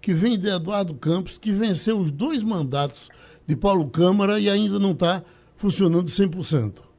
[0.00, 3.08] que vem de Eduardo Campos, que venceu os dois mandatos
[3.46, 5.22] de Paulo Câmara e ainda não está
[5.56, 6.93] funcionando 100%?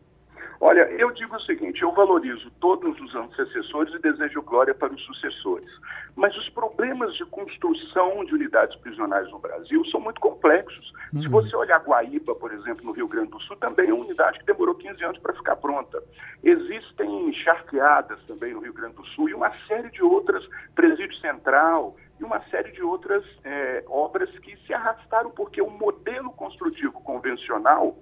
[0.60, 5.02] Olha, eu digo o seguinte: eu valorizo todos os antecessores e desejo glória para os
[5.04, 5.70] sucessores.
[6.16, 10.94] Mas os problemas de construção de unidades prisionais no Brasil são muito complexos.
[11.14, 11.22] Uhum.
[11.22, 14.40] Se você olhar Guaíba, por exemplo, no Rio Grande do Sul, também é uma unidade
[14.40, 16.02] que demorou 15 anos para ficar pronta.
[16.44, 21.96] Existem charqueadas também no Rio Grande do Sul e uma série de outras, Presídio Central,
[22.20, 27.98] e uma série de outras é, obras que se arrastaram porque o modelo construtivo convencional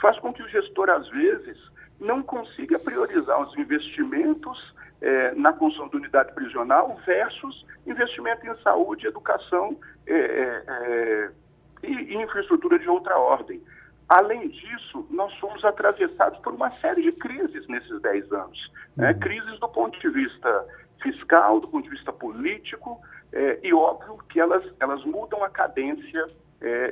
[0.00, 1.58] faz com que o gestor, às vezes,
[2.00, 9.06] não consiga priorizar os investimentos é, na construção da unidade prisional versus investimento em saúde,
[9.06, 11.30] educação é, é,
[11.82, 13.62] e, e infraestrutura de outra ordem.
[14.08, 18.72] Além disso, nós fomos atravessados por uma série de crises nesses 10 anos.
[18.96, 19.12] Né?
[19.12, 19.18] Uhum.
[19.20, 20.66] Crises do ponto de vista
[21.02, 23.00] fiscal, do ponto de vista político,
[23.62, 26.26] e óbvio que elas, elas mudam a cadência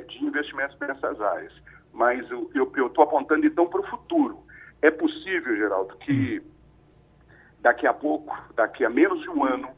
[0.09, 1.53] de investimentos nessas áreas.
[1.93, 2.51] Mas eu
[2.87, 4.45] estou apontando então para o futuro.
[4.85, 6.43] É possível, Geraldo, que
[7.59, 9.71] daqui a pouco, daqui a menos de um ano,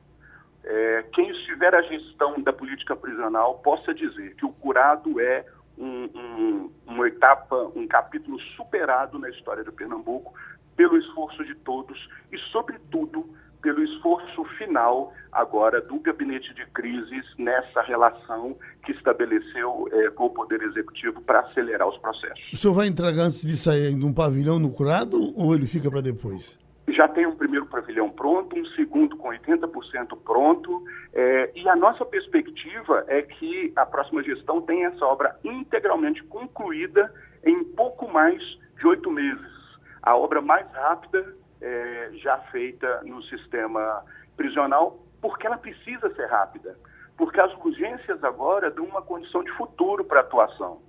[0.65, 5.47] é, quem estiver à gestão da política prisional possa dizer que o curado é
[5.79, 10.35] um, um, uma etapa, um capítulo superado na história do Pernambuco
[10.75, 17.83] pelo esforço de todos e, sobretudo, pelo esforço final agora do gabinete de crises nessa
[17.83, 22.53] relação que estabeleceu é, com o Poder Executivo para acelerar os processos.
[22.53, 25.91] O senhor vai entregar antes de sair de um pavilhão no curado ou ele fica
[25.91, 26.59] para depois?
[26.89, 32.05] Já tem um primeiro pavilhão pronto, um segundo com 80% pronto, é, e a nossa
[32.05, 37.13] perspectiva é que a próxima gestão tenha essa obra integralmente concluída
[37.45, 38.41] em pouco mais
[38.79, 39.57] de oito meses.
[40.01, 44.05] A obra mais rápida é, já feita no sistema
[44.37, 46.79] prisional, porque ela precisa ser rápida,
[47.17, 50.83] porque as urgências agora dão uma condição de futuro para a atuação.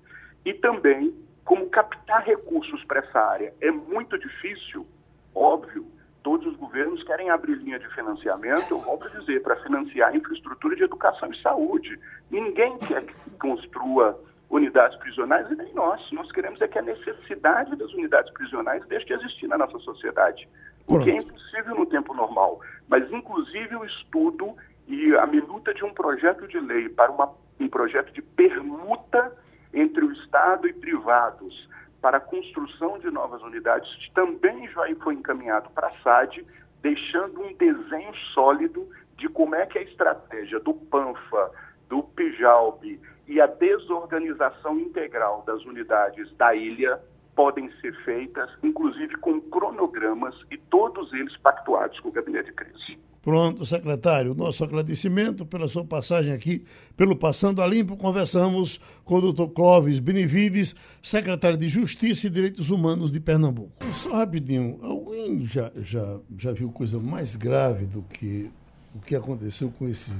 [0.45, 1.13] E também,
[1.45, 4.85] como captar recursos para essa área é muito difícil,
[5.33, 5.85] óbvio,
[6.23, 10.75] todos os governos querem abrir linha de financiamento, eu volto a dizer, para financiar infraestrutura
[10.75, 11.97] de educação e saúde.
[12.29, 16.01] Ninguém quer que se construa unidades prisionais e nem nós.
[16.11, 20.47] Nós queremos é que a necessidade das unidades prisionais deixe de existir na nossa sociedade.
[20.87, 22.61] O que é impossível no tempo normal.
[22.87, 24.55] Mas, inclusive, o estudo
[24.87, 29.35] e a minuta de um projeto de lei para uma, um projeto de permuta
[29.73, 31.67] entre o Estado e privados
[32.01, 36.45] para a construção de novas unidades também já foi encaminhado para a SAD,
[36.81, 41.51] deixando um desenho sólido de como é que a estratégia do PANFA,
[41.89, 46.99] do PIJALB e a desorganização integral das unidades da ilha
[47.35, 52.97] podem ser feitas, inclusive com cronogramas e todos eles pactuados com o gabinete de crise.
[53.21, 54.33] Pronto, secretário.
[54.33, 57.97] Nosso agradecimento pela sua passagem aqui pelo Passando a Limpo.
[57.97, 63.85] Conversamos com o doutor Clóvis Benevides, secretário de Justiça e Direitos Humanos de Pernambuco.
[63.91, 68.49] Só rapidinho, alguém já, já, já viu coisa mais grave do que
[68.95, 70.13] o que aconteceu com esse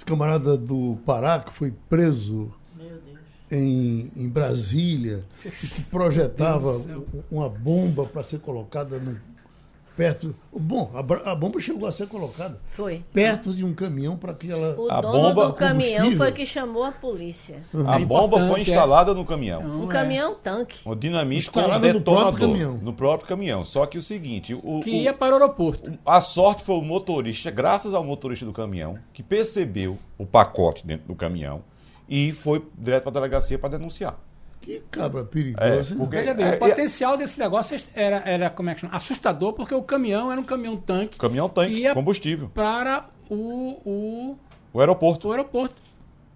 [0.00, 2.50] esse camarada do Pará, que foi preso
[3.50, 6.74] em, em Brasília, e que projetava
[7.30, 9.20] uma bomba para ser colocada no,
[9.96, 10.34] perto.
[10.52, 12.60] Bom, a, a, bomba chegou a ser colocada.
[12.70, 13.04] Foi.
[13.12, 14.74] Perto de um caminhão para que ela.
[14.78, 17.62] O a dono bomba, do caminhão foi que chamou a polícia.
[17.72, 17.88] Uhum.
[17.88, 18.62] A bomba foi é.
[18.62, 19.14] instalada é.
[19.14, 19.60] no caminhão.
[19.60, 19.88] Um é.
[19.88, 20.80] caminhão tanque.
[20.84, 21.94] O dinamite com um detonador.
[21.94, 22.78] No próprio caminhão.
[22.78, 23.64] No próprio caminhão.
[23.64, 24.54] Só que o seguinte.
[24.54, 25.98] O, que ia para o aeroporto.
[26.04, 31.06] A sorte foi o motorista, graças ao motorista do caminhão, que percebeu o pacote dentro
[31.06, 31.62] do caminhão
[32.08, 34.18] e foi direto para a delegacia para denunciar.
[34.60, 35.94] Que cabra perigosa.
[35.94, 38.82] É, porque, Veja bem, é, o potencial é, desse negócio era, era como é que
[38.82, 38.94] chama?
[38.94, 41.18] assustador, porque o caminhão era um caminhão-tanque.
[41.18, 42.50] Caminhão-tanque, combustível.
[42.54, 44.38] Para o, o,
[44.72, 45.28] o aeroporto.
[45.28, 45.89] O aeroporto.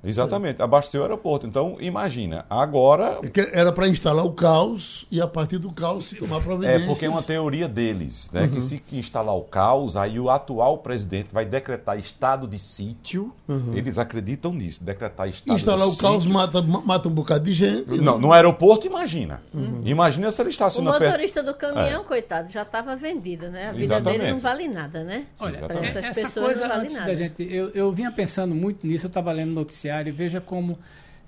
[0.05, 1.47] Exatamente, abasteceu o aeroporto.
[1.47, 3.19] Então, imagina, agora.
[3.23, 6.83] É era para instalar o caos e a partir do caos se tomar providências.
[6.83, 8.43] É porque é uma teoria deles, né?
[8.43, 8.51] Uhum.
[8.51, 13.33] Que se instalar o caos, aí o atual presidente vai decretar estado de sítio.
[13.49, 13.75] Uhum.
[13.75, 16.05] Eles acreditam nisso, decretar estado instalar de sítio.
[16.05, 18.01] Instalar o caos mata, mata um bocado de gente.
[18.01, 19.43] Não, no aeroporto, imagina.
[19.53, 19.83] Uhum.
[19.85, 22.05] Imagina se ele está O motorista do caminhão, é.
[22.05, 23.69] coitado, já estava vendido, né?
[23.69, 24.21] A vida Exatamente.
[24.21, 25.27] dele não vale nada, né?
[25.39, 27.17] Olha, essas essa pessoas coisa, não vale nada.
[27.17, 30.79] Gente, eu, eu vinha pensando muito nisso, eu estava lendo noticiário e veja como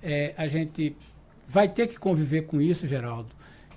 [0.02, 0.96] é, a gente
[1.46, 3.28] vai ter que conviver com isso, Geraldo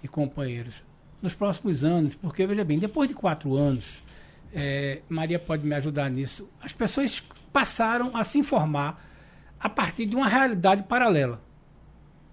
[0.03, 0.75] e companheiros,
[1.21, 4.01] nos próximos anos, porque, veja bem, depois de quatro anos,
[4.53, 7.21] é, Maria pode me ajudar nisso, as pessoas
[7.51, 9.05] passaram a se informar
[9.59, 11.41] a partir de uma realidade paralela.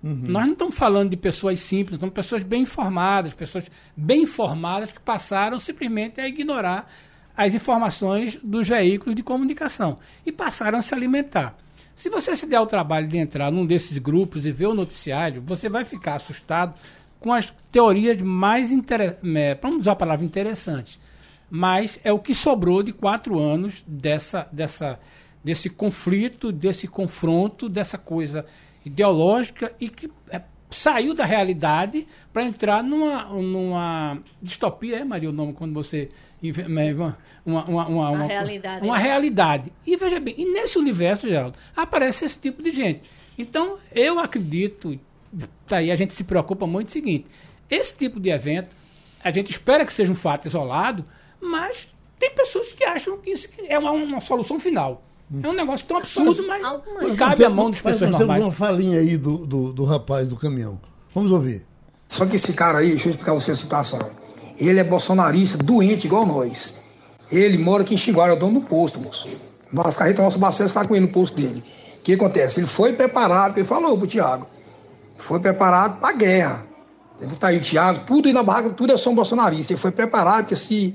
[0.03, 0.23] Uhum.
[0.29, 5.01] Nós não estamos falando de pessoas simples, estamos pessoas bem informadas, pessoas bem informadas que
[5.01, 6.89] passaram simplesmente a ignorar
[7.37, 11.57] as informações dos veículos de comunicação e passaram a se alimentar.
[11.97, 15.41] Se você se der o trabalho de entrar num desses grupos e ver o noticiário,
[15.41, 16.75] você vai ficar assustado
[17.19, 21.01] com as teorias mais é, vamos usar a palavra interessantes,
[21.51, 25.01] mas é o que sobrou de quatro anos dessa, dessa,
[25.43, 28.45] desse conflito, desse confronto, dessa coisa
[28.85, 35.33] ideológica e que é, saiu da realidade para entrar numa, numa distopia, é, Maria, o
[35.33, 36.11] nome quando você
[36.43, 38.85] uma, uma, uma, uma, uma realidade.
[38.85, 39.73] Uma realidade.
[39.87, 43.03] E veja bem, e nesse universo, Geraldo, aparece esse tipo de gente.
[43.39, 44.99] Então, eu acredito,
[45.67, 47.27] tá aí a gente se preocupa muito o seguinte,
[47.71, 48.75] esse tipo de evento,
[49.23, 51.05] a gente espera que seja um fato isolado,
[51.41, 55.03] mas tem pessoas que acham que isso é uma, uma solução final.
[55.43, 56.63] É um negócio tão absurdo, mas,
[57.03, 58.41] mas cabe à mão das pessoas nós normais.
[58.41, 60.81] Temos uma falinha aí do, do, do rapaz do caminhão.
[61.15, 61.67] Vamos ouvir.
[62.09, 63.99] Só que esse cara aí, deixa eu explicar você a situação.
[64.57, 66.77] Ele é bolsonarista, doente igual nós.
[67.31, 69.29] Ele mora aqui em Xinguara, é o dono do posto, moço.
[69.73, 71.63] Nossa carreta, nosso Bacete está com ele no posto dele.
[71.99, 72.61] O que acontece?
[72.61, 74.47] Ele foi preparado, ele falou pro Tiago,
[75.17, 76.67] foi preparado para a guerra.
[77.21, 79.73] Ele tá aí o Tiago, tudo aí na barraca, tudo é só um bolsonarista.
[79.73, 80.95] Ele foi preparado, porque se,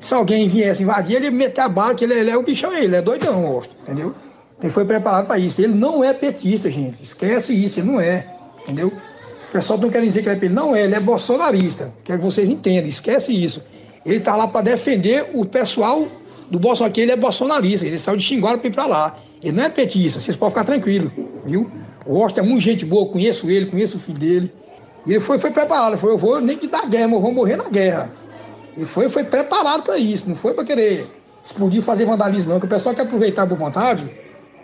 [0.00, 2.96] se alguém viesse invadir, ele meter a bala, que ele, ele é o bichão, ele
[2.96, 4.14] é doidão, moço, entendeu?
[4.60, 5.60] Ele foi preparado para isso.
[5.60, 7.02] Ele não é petista, gente.
[7.02, 8.26] Esquece isso, ele não é.
[8.62, 8.88] Entendeu?
[8.88, 10.54] O pessoal não quer dizer que ele é PT.
[10.54, 11.92] Não é, ele é bolsonarista.
[12.04, 13.62] Quer que vocês entendam, esquece isso.
[14.04, 16.08] Ele está lá para defender o pessoal
[16.50, 17.86] do Bolsonaro, que ele é bolsonarista.
[17.86, 19.18] Ele saiu de Xinguara para ir para lá.
[19.42, 21.12] Ele não é petista, vocês podem ficar tranquilos,
[21.44, 21.70] viu?
[22.06, 24.52] O Rocha é muito gente boa, conheço ele, conheço o filho dele.
[25.06, 27.56] Ele foi, foi preparado, foi, eu vou nem que dar guerra, mas eu vou morrer
[27.56, 28.10] na guerra.
[28.76, 31.06] Ele foi, foi preparado para isso, não foi para querer
[31.44, 32.60] explodir, fazer vandalismo, não.
[32.60, 34.04] Que o pessoal quer aproveitar por vontade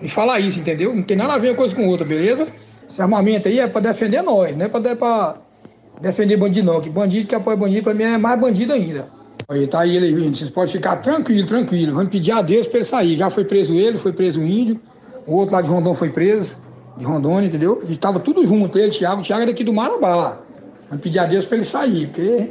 [0.01, 0.95] e falar isso, entendeu?
[0.95, 2.47] Não tem nada a ver uma coisa com outra, beleza?
[2.89, 5.37] Esse armamento aí é para defender nós, não é para
[6.01, 6.81] defender bandido, não.
[6.81, 9.09] Que bandido que apoia bandido, para mim é mais bandido ainda.
[9.49, 11.95] Aí tá aí ele vindo, vocês podem ficar tranquilo, tranquilo.
[11.95, 13.17] Vamos pedir a Deus para ele sair.
[13.17, 14.81] Já foi preso ele, foi preso o índio,
[15.27, 16.57] o outro lá de Rondon foi preso,
[16.97, 17.81] de Rondônia, entendeu?
[17.83, 20.39] A gente tava tudo junto, ele, Thiago, o Thiago é daqui do Marabá.
[20.89, 22.51] Vamos pedir a Deus para ele sair, porque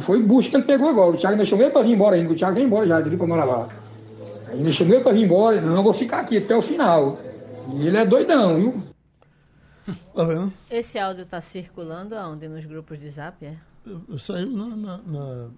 [0.00, 1.10] foi o bucho que ele pegou agora.
[1.10, 3.26] O Thiago deixou meio para vir embora ainda, o Thiago veio embora já, dele para
[3.26, 3.68] Marabá.
[4.48, 7.18] Aí deixou meio para vir embora, não, eu vou ficar aqui até o final.
[7.74, 8.82] E ele é doidão, viu?
[10.14, 10.52] Tá vendo?
[10.70, 12.46] Esse áudio tá circulando aonde?
[12.46, 13.56] Nos grupos de zap, é?
[14.18, 15.50] Saiu na, na, na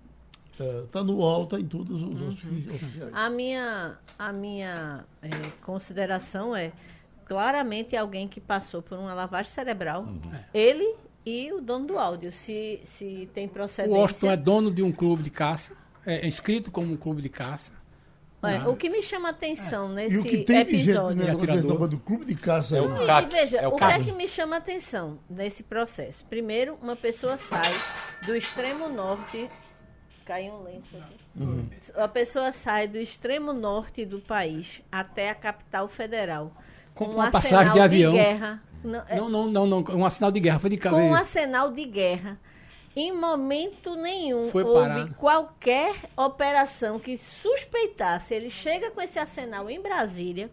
[0.85, 2.29] Está é, no UOL, está em todos os uhum.
[2.29, 3.15] oficiais.
[3.15, 5.29] A minha, a minha é,
[5.63, 6.73] consideração é
[7.25, 10.03] claramente alguém que passou por uma lavagem cerebral.
[10.03, 10.21] Uhum.
[10.53, 10.95] Ele
[11.25, 12.33] e o dono do áudio.
[12.33, 13.97] Se, se tem procedência...
[13.97, 15.73] O Washington é dono de um clube de caça.
[16.05, 17.73] É inscrito como um clube de caça.
[18.43, 20.09] É, o que me chama atenção é.
[20.09, 21.25] nesse episódio.
[21.25, 22.77] Gente, né, do clube de caça.
[22.77, 25.63] É o CAC, e, veja, é o, o que é que me chama atenção nesse
[25.63, 26.25] processo?
[26.25, 27.73] Primeiro, uma pessoa sai
[28.27, 29.49] do extremo norte
[30.25, 31.17] Caiu um lenço aqui.
[31.37, 31.69] Uhum.
[31.97, 36.53] A pessoa sai do extremo norte do país até a capital federal.
[36.95, 38.13] Com uma passagem de avião.
[38.13, 38.63] De guerra.
[38.83, 40.59] Não, é não, não, não, não, um assinal de guerra.
[40.59, 42.39] Foi de Com um assinal de guerra.
[42.95, 45.15] Em momento nenhum Foi houve parado.
[45.15, 48.35] qualquer operação que suspeitasse.
[48.35, 50.51] Ele chega com esse arsenal em Brasília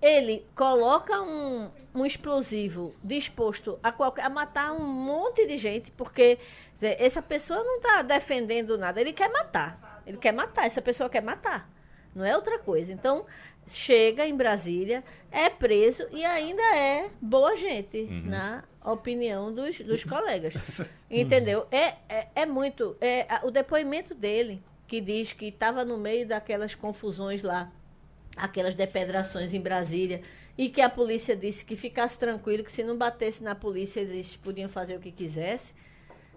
[0.00, 6.38] ele coloca um, um explosivo disposto a, qualquer, a matar um monte de gente, porque
[6.80, 10.02] essa pessoa não está defendendo nada, ele quer matar.
[10.06, 11.68] Ele quer matar, essa pessoa quer matar.
[12.16, 12.92] Não é outra coisa.
[12.92, 13.26] Então,
[13.68, 18.22] chega em Brasília, é preso e ainda é boa gente, uhum.
[18.24, 20.54] na opinião dos, dos colegas.
[21.10, 21.66] Entendeu?
[21.70, 22.96] É, é, é muito.
[23.00, 27.70] É, o depoimento dele, que diz que estava no meio daquelas confusões lá
[28.36, 30.20] aquelas depedrações em Brasília
[30.58, 34.36] e que a polícia disse que ficasse tranquilo, que se não batesse na polícia eles
[34.36, 35.74] podiam fazer o que quisesse.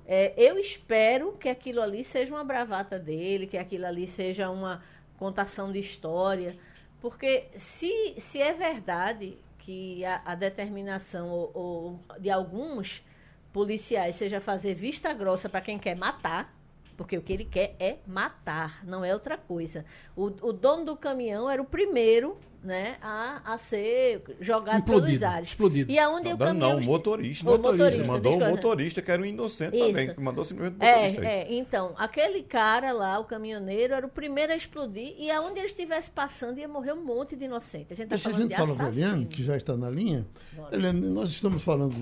[0.07, 4.81] É, eu espero que aquilo ali seja uma bravata dele, que aquilo ali seja uma
[5.19, 6.57] contação de história,
[7.01, 13.03] porque se, se é verdade que a, a determinação ou, ou de alguns
[13.51, 16.55] policiais seja fazer vista grossa para quem quer matar,
[16.95, 19.85] porque o que ele quer é matar, não é outra coisa.
[20.15, 25.23] O, o dono do caminhão era o primeiro né, a, a ser jogado Implodido, pelos
[25.23, 25.49] ares.
[25.49, 25.91] Explodido.
[25.91, 26.69] E aonde não, o caminhão...
[26.73, 27.49] Não, o motorista.
[27.49, 28.05] O motorista.
[28.05, 29.87] Mandou o motorista, que era um inocente Isso.
[29.87, 31.25] também, que mandou simplesmente o motorista.
[31.25, 35.59] É, é, então, aquele cara lá, o caminhoneiro, era o primeiro a explodir e aonde
[35.59, 37.93] ele estivesse passando ia morrer um monte de inocente.
[37.93, 40.27] A gente está falando a gente fala com a Eliane, que já está na linha.
[40.71, 41.95] Eliane, nós estamos falando,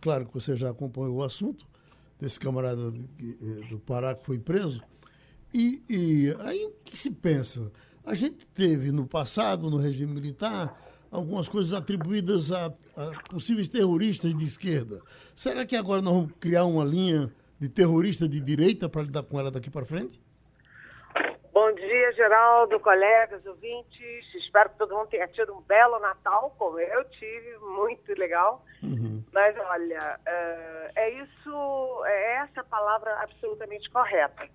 [0.00, 1.66] claro que você já acompanhou o assunto,
[2.20, 4.82] desse camarada do, eh, do Pará que foi preso.
[5.52, 7.70] E, e aí o que se pensa?
[8.04, 10.76] A gente teve no passado, no regime militar,
[11.10, 15.00] algumas coisas atribuídas a, a, possíveis terroristas de esquerda.
[15.36, 19.38] Será que agora nós vamos criar uma linha de terrorista de direita para lidar com
[19.38, 20.20] ela daqui para frente?
[21.52, 24.34] Bom dia, Geraldo, colegas, ouvintes.
[24.34, 28.64] Espero que todo mundo tenha tido um belo Natal, como eu tive, muito legal.
[28.82, 29.22] Uhum.
[29.32, 34.48] Mas olha, é, é isso, é essa palavra absolutamente correta.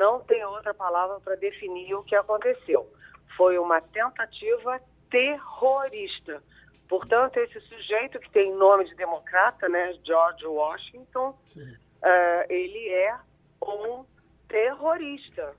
[0.00, 2.90] Não tem outra palavra para definir o que aconteceu.
[3.36, 6.42] Foi uma tentativa terrorista.
[6.88, 13.16] Portanto, esse sujeito que tem nome de democrata, né, George Washington, uh, ele é
[13.62, 14.04] um
[14.48, 15.54] terrorista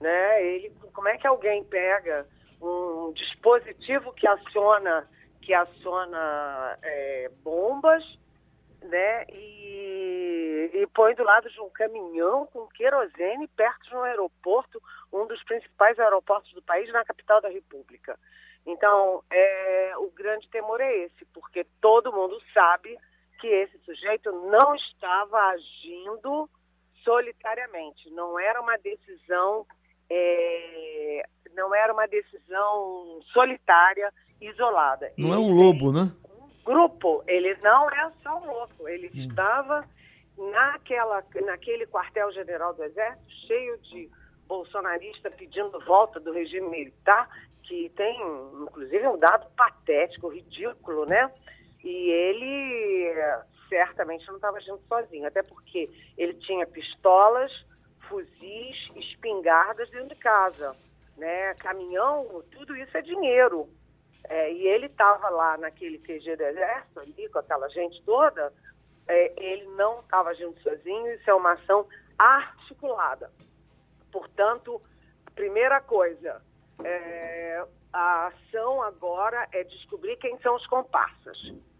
[0.00, 0.44] né?
[0.44, 2.26] Ele, como é que alguém pega
[2.60, 5.06] um dispositivo que aciona
[5.42, 8.02] que aciona é, bombas,
[8.86, 9.24] né?
[9.32, 14.82] E, e põe do lado de um caminhão com querosene perto de um aeroporto,
[15.12, 18.18] um dos principais aeroportos do país, na capital da República.
[18.66, 22.98] Então, é, o grande temor é esse, porque todo mundo sabe
[23.40, 26.48] que esse sujeito não estava agindo
[27.04, 29.64] solitariamente, não era uma decisão
[30.10, 31.22] é,
[31.54, 35.12] não era uma decisão solitária, isolada.
[35.16, 36.12] Não é um lobo, né?
[36.66, 39.28] Grupo, ele não é só um lobo, ele hum.
[39.28, 39.88] estava
[40.36, 44.10] naquela, naquele quartel-general do Exército, cheio de
[44.48, 47.28] bolsonaristas pedindo volta do regime militar,
[47.62, 48.20] que tem,
[48.62, 51.30] inclusive, um dado patético, ridículo, né?
[51.84, 53.14] E ele
[53.68, 55.88] certamente não estava agindo sozinho, até porque
[56.18, 57.52] ele tinha pistolas,
[58.08, 60.76] fuzis, espingardas dentro de casa,
[61.16, 61.54] né?
[61.54, 63.68] Caminhão, tudo isso é dinheiro.
[64.28, 68.52] É, e ele estava lá naquele QG do Exército, ali, com aquela gente toda,
[69.06, 71.86] é, ele não estava agindo sozinho, isso é uma ação
[72.18, 73.30] articulada.
[74.10, 74.80] Portanto,
[75.34, 76.42] primeira coisa,
[76.82, 81.38] é, a ação agora é descobrir quem são os comparsas.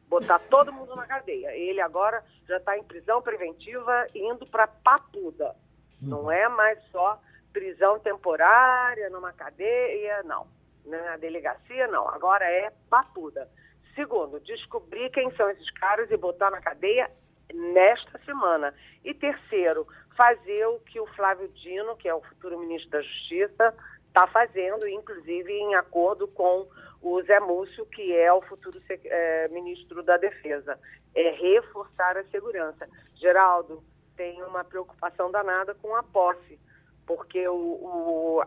[0.09, 1.51] Botar todo mundo na cadeia.
[1.57, 5.57] Ele agora já está em prisão preventiva indo para Papuda.
[6.01, 7.21] Não é mais só
[7.53, 10.47] prisão temporária numa cadeia, não.
[10.87, 12.09] Na delegacia, não.
[12.09, 13.49] Agora é Papuda.
[13.95, 17.11] Segundo, descobrir quem são esses caras e botar na cadeia
[17.53, 18.75] nesta semana.
[19.05, 23.75] E terceiro, fazer o que o Flávio Dino, que é o futuro ministro da Justiça,
[24.09, 26.69] está fazendo, inclusive em acordo com
[27.03, 30.79] o Zé Múcio, que é o futuro é, ministro da Defesa.
[31.15, 32.89] É reforçar a segurança.
[33.15, 33.83] Geraldo,
[34.17, 36.59] tem uma preocupação danada com a posse,
[37.07, 38.43] porque o, o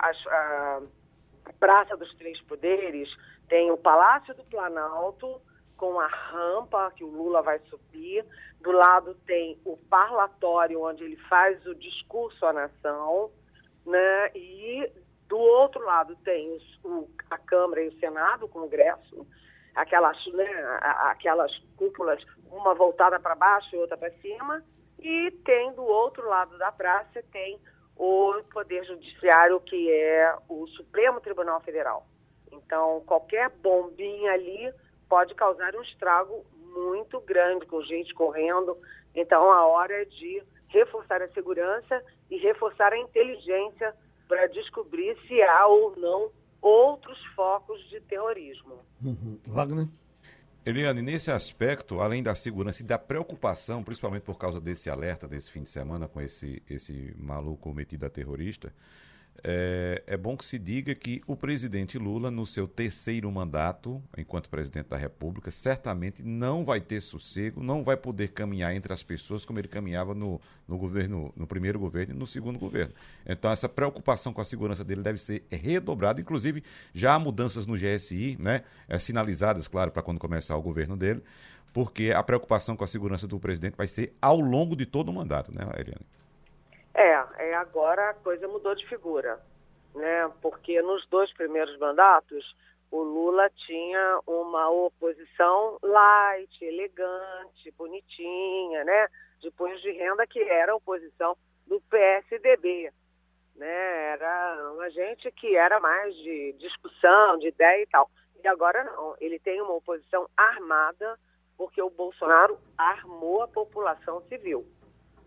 [1.54, 3.10] Praça dos Três Poderes
[3.47, 5.41] tem o Palácio do Planalto,
[5.76, 8.26] com a rampa que o Lula vai subir.
[8.62, 13.32] Do lado tem o parlatório, onde ele faz o discurso à nação,
[13.86, 14.32] né?
[14.36, 14.91] E
[15.28, 19.26] do outro lado tem os, o, a Câmara e o Senado, o Congresso,
[19.76, 22.22] aquelas, né, aquelas cúpulas,
[22.52, 24.64] uma voltada para baixo e outra para cima,
[25.00, 27.60] e tem do outro lado da praça tem
[28.00, 32.08] o Poder Judiciário, que é o Supremo Tribunal Federal.
[32.50, 34.74] Então, qualquer bombinha ali
[35.10, 38.78] pode causar um estrago muito grande, com gente correndo.
[39.14, 43.93] Então, a hora é de reforçar a segurança e reforçar a inteligência
[44.30, 46.32] para descobrir se há ou não
[46.62, 48.80] outros focos de terrorismo.
[49.04, 49.39] Uhum.
[49.45, 49.88] Wagner?
[50.66, 55.49] Eliane, nesse aspecto, além da segurança e da preocupação, principalmente por causa desse alerta desse
[55.49, 58.74] fim de semana com esse, esse maluco metido a terrorista,
[59.44, 64.50] é, é, bom que se diga que o presidente Lula, no seu terceiro mandato, enquanto
[64.50, 69.46] presidente da República, certamente não vai ter sossego, não vai poder caminhar entre as pessoas
[69.46, 72.94] como ele caminhava no, no governo, no primeiro governo e no segundo governo.
[73.26, 76.20] Então, essa preocupação com a segurança dele deve ser redobrada.
[76.20, 76.64] Inclusive,
[76.94, 78.64] já há mudanças no GSI, né?
[78.88, 81.22] É, sinalizadas, claro, para quando começar o governo dele,
[81.74, 85.14] porque a preocupação com a segurança do presidente vai ser ao longo de todo o
[85.14, 86.06] mandato, né, Eliane?
[87.00, 89.39] É, é agora a coisa mudou de figura,
[89.95, 90.30] né?
[90.41, 92.54] Porque nos dois primeiros mandatos
[92.91, 99.08] o Lula tinha uma oposição light, elegante, bonitinha, né?
[99.39, 102.91] De punhos de renda que era a oposição do PSDB,
[103.56, 104.12] né?
[104.12, 108.12] Era uma gente que era mais de discussão, de ideia e tal.
[108.43, 111.18] E agora não, ele tem uma oposição armada
[111.58, 114.68] porque o Bolsonaro armou a população civil.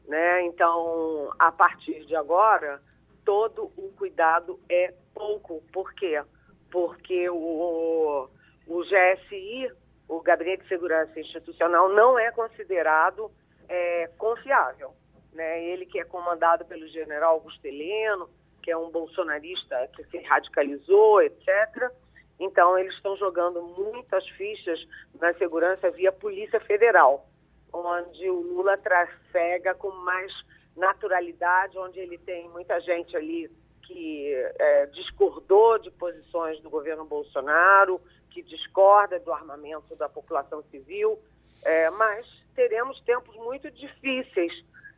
[0.06, 0.42] Né?
[0.46, 2.80] Então, a partir de agora,
[3.24, 5.62] todo o cuidado é pouco.
[5.72, 6.22] Por quê?
[6.70, 8.28] Porque o,
[8.66, 9.70] o GSI,
[10.08, 13.30] o Gabinete de Segurança Institucional, não é considerado
[13.68, 14.92] é, confiável.
[15.32, 15.64] Né?
[15.64, 18.28] Ele que é comandado pelo general Augusto Heleno,
[18.62, 21.90] que é um bolsonarista que se radicalizou, etc.
[22.38, 24.80] Então, eles estão jogando muitas fichas
[25.20, 27.26] na segurança via Polícia Federal
[27.72, 30.32] onde o Lula trafega com mais
[30.76, 33.50] naturalidade, onde ele tem muita gente ali
[33.82, 38.00] que é, discordou de posições do governo Bolsonaro,
[38.30, 41.18] que discorda do armamento da população civil,
[41.62, 44.52] é, mas teremos tempos muito difíceis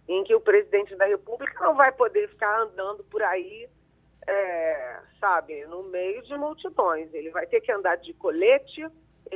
[0.08, 3.68] em que o presidente da República não vai poder ficar andando por aí,
[4.26, 7.12] é, sabe, no meio de multidões.
[7.12, 8.86] Ele vai ter que andar de colete,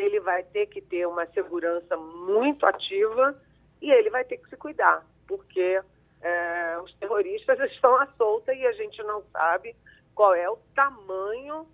[0.00, 3.40] ele vai ter que ter uma segurança muito ativa
[3.80, 5.80] e ele vai ter que se cuidar, porque
[6.20, 9.74] é, os terroristas estão à solta e a gente não sabe
[10.14, 11.66] qual é o tamanho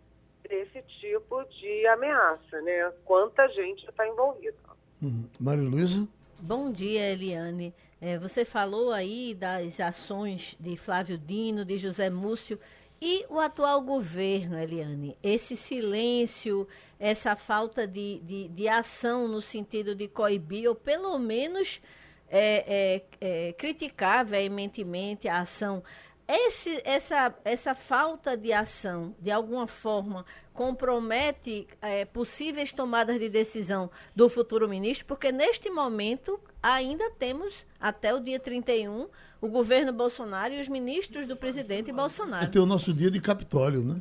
[0.48, 2.92] desse tipo de ameaça, né?
[3.04, 4.56] Quanta gente está envolvida.
[5.02, 5.24] Uhum.
[5.40, 6.06] Maria Luísa?
[6.38, 7.74] Bom dia, Eliane.
[8.00, 12.60] É, você falou aí das ações de Flávio Dino, de José Múcio.
[13.06, 16.66] E o atual governo, Eliane, esse silêncio,
[16.98, 21.82] essa falta de, de, de ação no sentido de coibir, ou pelo menos
[22.30, 25.84] é, é, é, criticar veementemente a ação
[26.26, 33.90] esse, essa, essa falta de ação, de alguma forma, compromete é, possíveis tomadas de decisão
[34.16, 39.08] do futuro ministro, porque neste momento ainda temos, até o dia 31,
[39.40, 42.44] o governo Bolsonaro e os ministros do presidente Bolsonaro.
[42.44, 44.00] Vai ter o nosso dia de Capitólio, né?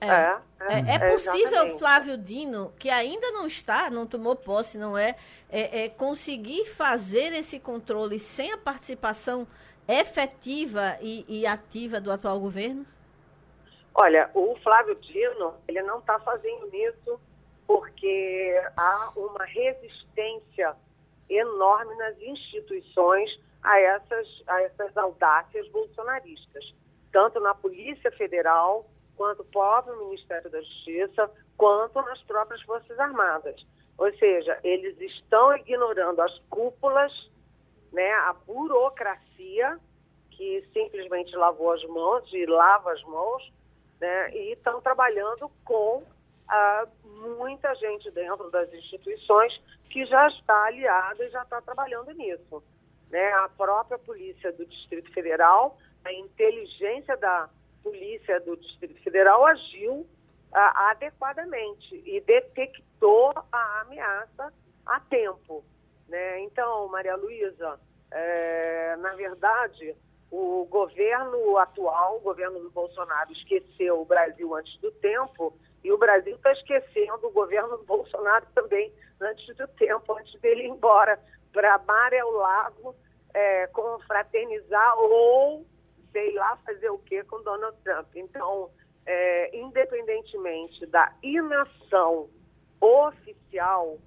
[0.00, 4.96] É, é, é, é possível Flávio Dino, que ainda não está, não tomou posse, não
[4.96, 5.16] é,
[5.50, 9.46] é, é, conseguir fazer esse controle sem a participação
[9.88, 12.86] efetiva e, e ativa do atual governo?
[13.94, 17.20] Olha, o Flávio Dino, ele não está fazendo isso
[17.66, 20.74] porque há uma resistência
[21.30, 23.30] enorme nas instituições
[23.62, 26.74] a essas, a essas audácias bolsonaristas,
[27.12, 33.64] tanto na Polícia Federal, quanto no próprio Ministério da Justiça, quanto nas próprias Forças Armadas.
[33.96, 37.12] Ou seja, eles estão ignorando as cúpulas,
[37.94, 39.78] né, a burocracia,
[40.32, 43.52] que simplesmente lavou as mãos e lava as mãos,
[44.00, 46.02] né, e estão trabalhando com
[46.48, 46.86] ah,
[47.38, 52.62] muita gente dentro das instituições que já está aliada e já está trabalhando nisso.
[53.10, 53.32] Né?
[53.34, 57.48] A própria Polícia do Distrito Federal, a inteligência da
[57.82, 60.04] Polícia do Distrito Federal agiu
[60.52, 64.52] ah, adequadamente e detectou a ameaça
[64.84, 65.64] a tempo.
[66.14, 66.42] Né?
[66.42, 67.80] Então, Maria Luísa,
[68.12, 69.96] é, na verdade,
[70.30, 75.98] o governo atual, o governo do Bolsonaro, esqueceu o Brasil antes do tempo e o
[75.98, 81.18] Brasil está esquecendo o governo do Bolsonaro também antes do tempo, antes dele ir embora
[81.52, 82.94] para Mar El Lago
[83.34, 85.66] é, confraternizar ou
[86.12, 88.14] sei lá fazer o que com Donald Trump.
[88.14, 88.70] Então,
[89.04, 92.30] é, independentemente da inação
[92.80, 93.98] oficial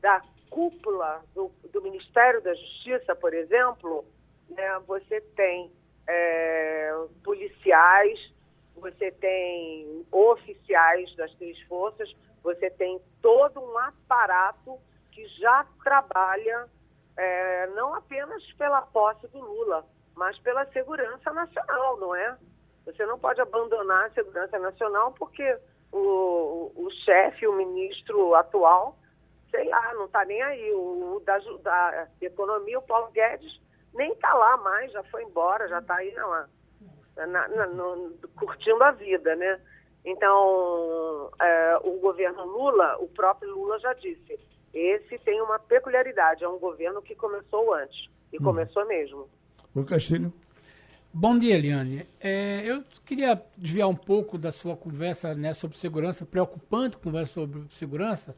[0.00, 0.22] da
[0.56, 4.06] cúpula do, do Ministério da Justiça, por exemplo,
[4.48, 5.70] né, você tem
[6.08, 8.18] é, policiais
[8.76, 14.78] você tem oficiais das três forças, você tem todo um aparato
[15.10, 16.68] que já trabalha
[17.16, 19.84] é, não apenas pela posse do Lula,
[20.14, 22.36] mas pela segurança nacional, não é?
[22.84, 25.58] Você não pode abandonar a segurança nacional porque
[25.90, 28.96] o, o chefe, o ministro atual,
[29.50, 30.72] sei lá, não está nem aí.
[30.72, 33.60] O da, da economia, o Paulo Guedes,
[33.94, 36.48] nem está lá mais, já foi embora, já está aí na,
[37.16, 39.60] na, na, no, curtindo a vida, né?
[40.04, 44.38] Então, é, o governo Lula, o próprio Lula já disse,
[44.72, 48.44] esse tem uma peculiaridade, é um governo que começou antes, e hum.
[48.44, 49.28] começou mesmo.
[49.74, 50.32] O Castilho.
[51.12, 52.06] Bom dia, Eliane.
[52.20, 57.62] É, eu queria desviar um pouco da sua conversa né, sobre segurança, preocupante conversa sobre
[57.70, 58.36] segurança,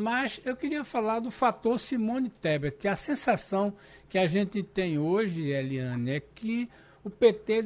[0.00, 2.88] mas eu queria falar do fator Simone Tebet.
[2.88, 3.72] A sensação
[4.08, 6.68] que a gente tem hoje, Eliane, é que
[7.04, 7.62] o PT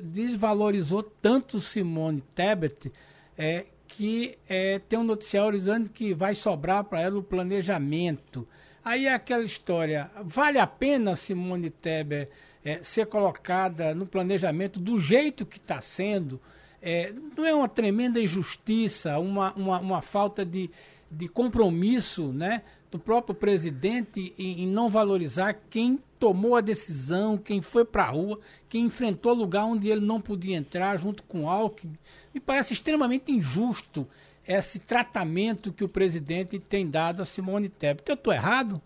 [0.00, 2.92] desvalorizou tanto Simone Tebet
[3.36, 8.46] é, que é, tem um noticiário dizendo que vai sobrar para ela o planejamento.
[8.84, 12.30] Aí é aquela história, vale a pena Simone Tebet
[12.64, 16.40] é, ser colocada no planejamento do jeito que está sendo?
[16.82, 20.70] É, não é uma tremenda injustiça, uma, uma, uma falta de,
[21.14, 27.60] de compromisso né, do próprio presidente em, em não valorizar quem tomou a decisão, quem
[27.60, 31.48] foi para a rua, quem enfrentou o lugar onde ele não podia entrar, junto com
[31.48, 31.98] Alckmin.
[32.32, 34.06] Me parece extremamente injusto
[34.46, 38.08] esse tratamento que o presidente tem dado a Simone Tebet.
[38.08, 38.80] Eu estou errado?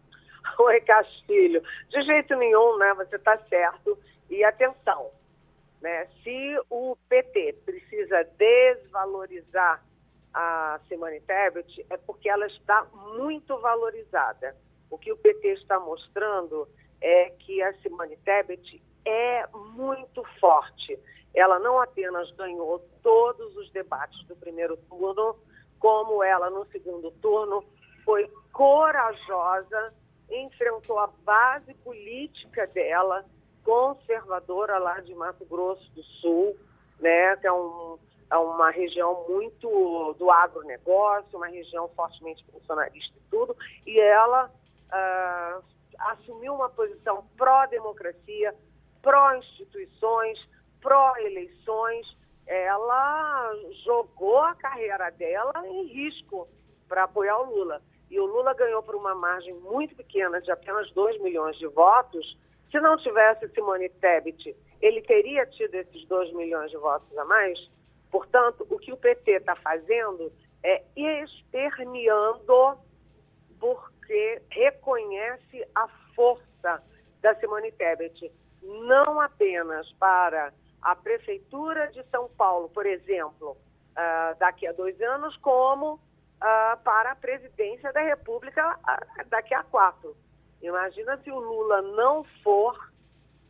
[0.58, 1.62] Oi, Castilho.
[1.90, 2.94] De jeito nenhum, né?
[2.94, 3.98] Você está certo.
[4.30, 5.10] E atenção,
[5.80, 6.06] né?
[6.22, 9.85] Se o PT precisa desvalorizar
[10.38, 12.84] a Simone Tebet, é porque ela está
[13.16, 14.54] muito valorizada.
[14.90, 16.68] O que o PT está mostrando
[17.00, 20.98] é que a Simone Tebet é muito forte.
[21.34, 25.36] Ela não apenas ganhou todos os debates do primeiro turno,
[25.78, 27.64] como ela no segundo turno
[28.04, 29.94] foi corajosa,
[30.30, 33.24] enfrentou a base política dela,
[33.64, 36.56] conservadora lá de Mato Grosso do Sul,
[37.00, 37.98] né, que é, um,
[38.32, 43.56] uma região muito do agronegócio, uma região fortemente funcionalista e tudo,
[43.86, 44.50] e ela
[44.90, 45.64] uh,
[45.98, 48.54] assumiu uma posição pró-democracia,
[49.02, 50.38] pró-instituições,
[50.80, 52.06] pró-eleições.
[52.46, 53.52] Ela
[53.84, 56.48] jogou a carreira dela em risco
[56.88, 57.82] para apoiar o Lula.
[58.10, 62.36] E o Lula ganhou por uma margem muito pequena, de apenas 2 milhões de votos.
[62.70, 67.58] Se não tivesse Simone Tebet, ele teria tido esses 2 milhões de votos a mais.
[68.16, 72.78] Portanto, o que o PT está fazendo é esperneando
[73.58, 76.82] por porque reconhece a força
[77.20, 84.66] da Simone Tebet, não apenas para a Prefeitura de São Paulo, por exemplo, uh, daqui
[84.66, 85.98] a dois anos, como uh,
[86.84, 90.16] para a presidência da República uh, daqui a quatro.
[90.62, 92.78] Imagina se o Lula não for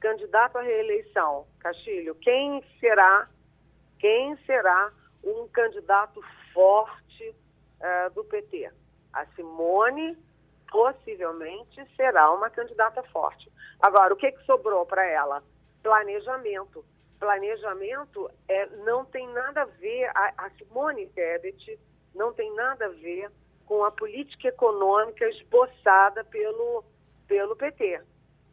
[0.00, 3.28] candidato à reeleição, Castilho, quem será,
[3.98, 4.92] quem será
[5.24, 6.22] um candidato
[6.52, 7.34] forte
[7.80, 8.70] uh, do PT.
[9.12, 10.16] A Simone
[10.70, 13.50] possivelmente será uma candidata forte.
[13.80, 15.42] Agora, o que, que sobrou para ela?
[15.82, 16.84] Planejamento.
[17.18, 21.78] Planejamento é, não tem nada a ver, a, a Simone Tebet
[22.14, 23.30] não tem nada a ver
[23.64, 26.84] com a política econômica esboçada pelo,
[27.26, 28.00] pelo PT.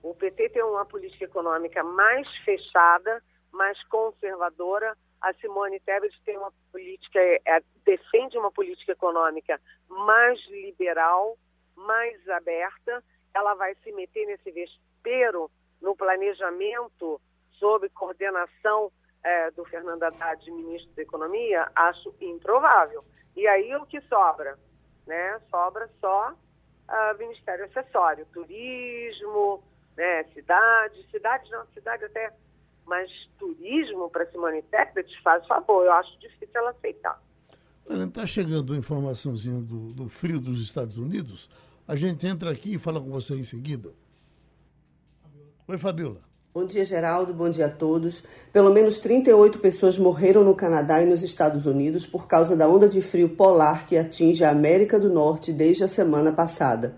[0.01, 4.97] O PT tem uma política econômica mais fechada, mais conservadora.
[5.23, 11.37] A Simone Tebet tem uma política, é, é defende uma política econômica mais liberal,
[11.75, 13.03] mais aberta.
[13.33, 15.49] Ela vai se meter nesse vespeiro
[15.81, 17.19] no planejamento
[17.53, 18.91] sob coordenação
[19.23, 23.03] é, do Fernando Haddad, ministro da Economia, acho improvável.
[23.35, 24.57] E aí o que sobra?
[25.07, 25.39] Né?
[25.49, 29.63] Sobra só uh, Ministério Acessório, turismo,
[29.95, 30.23] né?
[30.33, 32.31] cidade, cidade não, cidade até,
[32.85, 33.09] mas
[33.39, 37.21] turismo para Simone Tebet faz favor, eu acho difícil ela aceitar.
[37.89, 41.49] Está chegando a informaçãozinha do, do frio dos Estados Unidos.
[41.87, 43.91] A gente entra aqui e fala com você em seguida.
[45.67, 46.21] Oi, Fabiola.
[46.53, 47.33] Bom dia, Geraldo.
[47.33, 48.23] Bom dia a todos.
[48.53, 52.87] Pelo menos 38 pessoas morreram no Canadá e nos Estados Unidos por causa da onda
[52.87, 56.95] de frio polar que atinge a América do Norte desde a semana passada.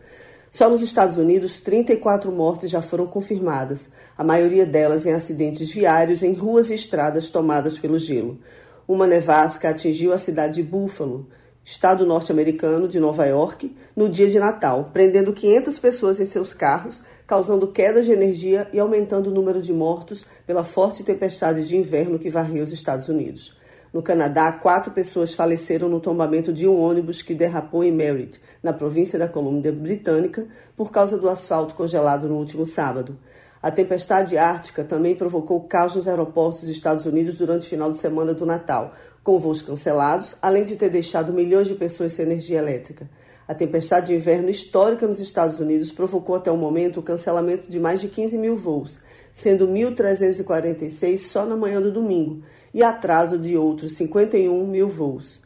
[0.55, 6.23] Só nos Estados Unidos, 34 mortes já foram confirmadas, a maioria delas em acidentes viários
[6.23, 8.39] em ruas e estradas tomadas pelo gelo.
[8.87, 11.27] Uma nevasca atingiu a cidade de Buffalo,
[11.61, 17.03] estado norte-americano de Nova York, no dia de Natal, prendendo 500 pessoas em seus carros
[17.27, 22.17] causando quedas de energia e aumentando o número de mortos pela forte tempestade de inverno
[22.17, 23.53] que varreu os Estados Unidos.
[23.95, 28.73] No Canadá, quatro pessoas faleceram no tombamento de um ônibus que derrapou em Merritt, na
[28.73, 33.17] província da Colômbia Britânica, por causa do asfalto congelado no último sábado.
[33.63, 37.97] A tempestade ártica também provocou caos nos aeroportos dos Estados Unidos durante o final de
[37.97, 38.91] semana do Natal,
[39.23, 43.09] com voos cancelados, além de ter deixado milhões de pessoas sem energia elétrica.
[43.47, 47.79] A tempestade de inverno histórica nos Estados Unidos provocou até o momento o cancelamento de
[47.79, 49.01] mais de 15 mil voos,
[49.33, 52.43] sendo 1.346 só na manhã do domingo,
[52.75, 55.39] e atraso de outros 51 mil voos.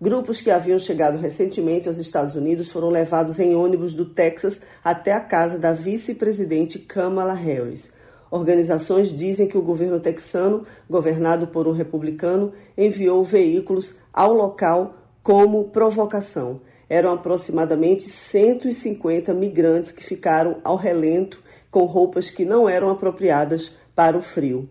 [0.00, 5.12] Grupos que haviam chegado recentemente aos Estados Unidos foram levados em ônibus do Texas até
[5.12, 7.90] a casa da vice-presidente Kamala Harris.
[8.30, 15.70] Organizações dizem que o governo texano, governado por um republicano, enviou veículos ao local como
[15.70, 16.60] provocação.
[16.88, 24.16] Eram aproximadamente 150 migrantes que ficaram ao relento com roupas que não eram apropriadas para
[24.16, 24.68] o frio.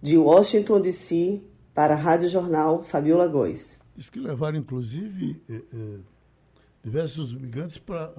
[0.00, 1.42] De Washington, D.C.,
[1.78, 3.80] para a Rádio Jornal, Fabiola Góes.
[3.94, 6.00] Diz que levaram, inclusive, eh, eh,
[6.82, 8.12] diversos migrantes para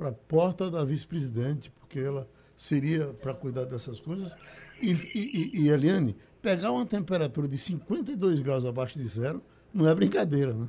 [0.00, 2.26] a porta da vice-presidente, porque ela
[2.56, 4.36] seria para cuidar dessas coisas.
[4.80, 9.40] E, e, e, Eliane, pegar uma temperatura de 52 graus abaixo de zero
[9.72, 10.66] não é brincadeira, né?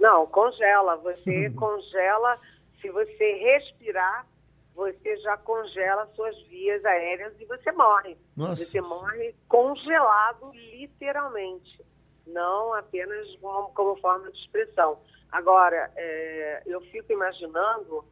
[0.00, 0.96] Não, congela.
[0.96, 2.40] Você congela,
[2.80, 4.26] se você respirar,
[4.74, 8.16] você já congela suas vias aéreas e você morre.
[8.36, 8.64] Nossa.
[8.64, 11.84] Você morre congelado, literalmente.
[12.26, 14.98] Não apenas como, como forma de expressão.
[15.30, 18.04] Agora, é, eu fico imaginando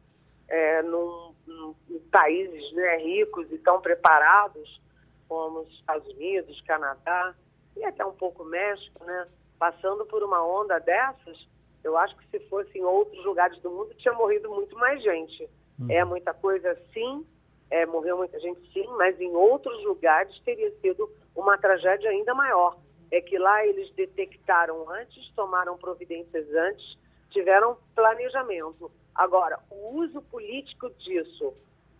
[0.47, 4.81] é, num, num, em países né, ricos e tão preparados
[5.27, 7.33] como os Estados Unidos, Canadá
[7.75, 11.47] e até um pouco México, né, passando por uma onda dessas,
[11.83, 15.49] eu acho que se fosse em outros lugares do mundo, tinha morrido muito mais gente.
[15.89, 17.25] É muita coisa, sim,
[17.69, 22.77] é, morreu muita gente, sim, mas em outros lugares teria sido uma tragédia ainda maior.
[23.09, 26.97] É que lá eles detectaram antes, tomaram providências antes,
[27.29, 28.91] tiveram planejamento.
[29.15, 31.53] Agora, o uso político disso,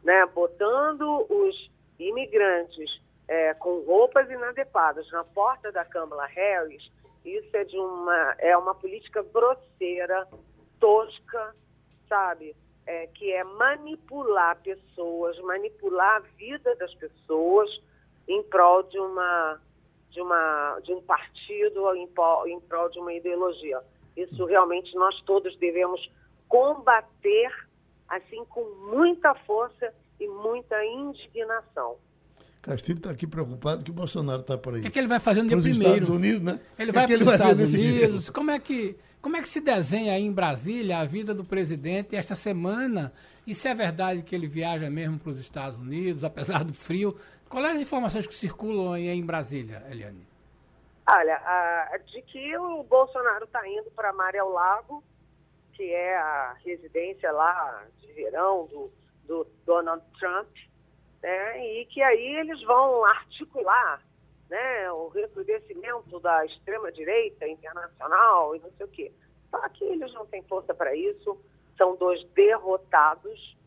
[0.04, 6.92] né, botando os imigrantes é, com roupas inadequadas na porta da Câmara Harris,
[7.24, 10.28] isso é de uma é uma política grosseira,
[10.80, 11.56] tosca,
[12.10, 12.56] sabe?
[12.86, 17.70] É, que é manipular pessoas, manipular a vida das pessoas
[18.28, 19.60] em prol de uma
[20.10, 22.10] de uma de um partido, em,
[22.48, 23.82] em prol de uma ideologia.
[24.18, 26.02] Isso realmente nós todos devemos
[26.50, 27.52] combater
[28.10, 31.98] assim com muita força e muita indignação.
[32.62, 34.80] Castilho está aqui preocupado que o Bolsonaro está por aí.
[34.80, 35.94] O que, é que ele vai fazer no dia primeiro?
[35.94, 36.60] Estados Unidos, né?
[36.78, 38.30] Ele vai para os Estados Unidos.
[38.30, 42.16] Como é, que, como é que se desenha aí em Brasília a vida do presidente
[42.16, 43.14] esta semana?
[43.46, 47.16] E se é verdade que ele viaja mesmo para os Estados Unidos, apesar do frio?
[47.48, 50.28] Quais as informações que circulam aí em Brasília, Eliane?
[51.08, 55.04] Olha, a, de que o Bolsonaro está indo para Maré Lago,
[55.74, 58.92] que é a residência lá de verão do,
[59.28, 60.50] do Donald Trump,
[61.22, 61.66] né?
[61.66, 64.02] e que aí eles vão articular
[64.52, 69.12] né, o recrudescimento da extrema-direita internacional e não sei o quê.
[69.50, 71.40] Só que eles não têm força para isso,
[71.78, 73.58] são dois derrotados,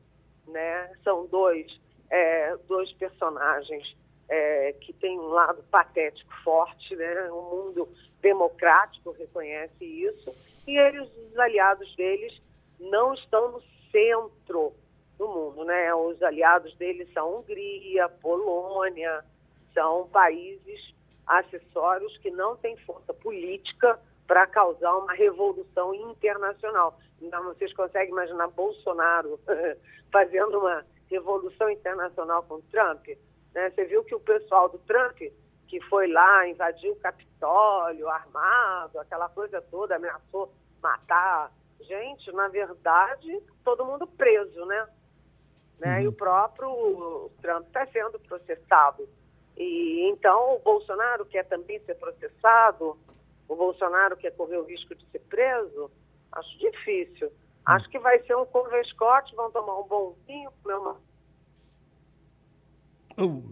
[0.47, 1.67] né, são dois,
[2.11, 3.97] é, dois personagens
[4.29, 7.89] é, que têm um lado patético forte, né, o mundo
[8.21, 10.35] democrático reconhece isso,
[10.67, 12.39] e eles, os aliados deles,
[12.79, 14.75] não estão no centro
[15.17, 15.95] do mundo, né?
[15.95, 19.25] Os aliados deles são Hungria, Polônia,
[19.75, 20.95] são países
[21.27, 26.99] acessórios que não têm força política para causar uma revolução internacional.
[27.21, 29.39] Então, vocês conseguem imaginar Bolsonaro
[30.11, 33.07] fazendo uma revolução internacional com Trump?
[33.55, 33.71] Né?
[33.71, 35.19] Você viu que o pessoal do Trump,
[35.69, 40.53] que foi lá, invadiu o Capitólio armado, aquela coisa toda, ameaçou
[40.83, 41.51] matar
[41.81, 44.89] gente, na verdade, todo mundo preso, né?
[45.79, 45.97] né?
[45.97, 46.03] Uhum.
[46.05, 49.09] E o próprio Trump está sendo processado.
[49.57, 52.99] E então o Bolsonaro quer também ser processado,
[53.49, 55.91] o Bolsonaro quer correr o risco de ser preso,
[56.33, 57.31] acho difícil.
[57.65, 61.01] Acho que vai ser um convescote, vão tomar um bom vinho, comer uma.
[63.17, 63.43] Oh,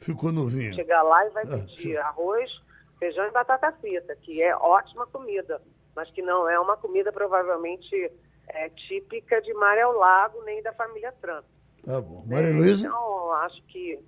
[0.00, 0.74] ficou novinho.
[0.74, 2.50] Chegar lá e vai ah, pedir ah, arroz,
[2.98, 5.62] feijão e batata frita, que é ótima comida,
[5.94, 8.10] mas que não é uma comida provavelmente
[8.48, 11.44] é, típica de Maré Lago nem da família Trump.
[11.84, 12.24] Tá bom.
[12.26, 12.86] Maria Luísa?
[12.86, 13.98] Então, acho que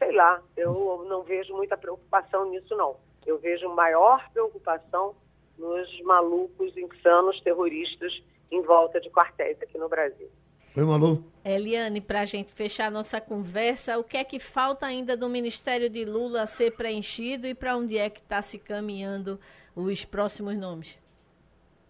[0.00, 2.96] sei lá, eu não vejo muita preocupação nisso, não.
[3.26, 5.14] Eu vejo maior preocupação
[5.58, 8.10] nos malucos, insanos, terroristas
[8.50, 10.28] em volta de quartéis aqui no Brasil.
[10.74, 11.22] Oi, Malu.
[11.44, 15.90] Eliane, para a gente fechar nossa conversa, o que é que falta ainda do Ministério
[15.90, 19.38] de Lula ser preenchido e para onde é que está se caminhando
[19.76, 20.98] os próximos nomes?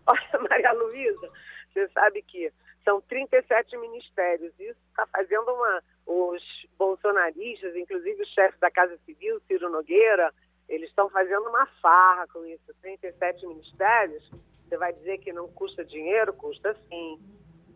[0.06, 1.30] Olha, Maria Luísa,
[1.72, 2.52] você sabe que
[2.84, 4.52] são 37 ministérios.
[4.58, 5.82] Isso está fazendo uma.
[6.12, 6.42] Os
[6.76, 10.34] bolsonaristas, inclusive o chefe da Casa Civil, Ciro Nogueira,
[10.68, 12.74] eles estão fazendo uma farra com isso.
[12.82, 14.28] 37 ministérios.
[14.68, 16.32] Você vai dizer que não custa dinheiro?
[16.32, 17.20] Custa sim.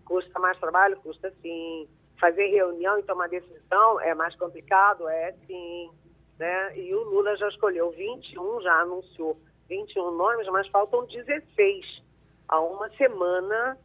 [0.04, 0.96] Custa mais trabalho?
[0.96, 1.88] Custa sim.
[2.20, 5.08] Fazer reunião e tomar decisão é mais complicado?
[5.08, 5.92] É sim.
[6.36, 6.76] Né?
[6.76, 12.02] E o Lula já escolheu 21, já anunciou 21 nomes, mas faltam 16
[12.48, 13.78] há uma semana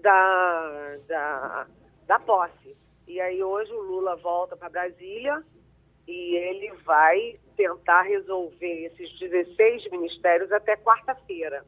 [0.00, 1.66] da, da,
[2.06, 2.74] da posse.
[3.10, 5.42] E aí hoje o Lula volta para Brasília
[6.06, 11.66] e ele vai tentar resolver esses 16 ministérios até quarta-feira.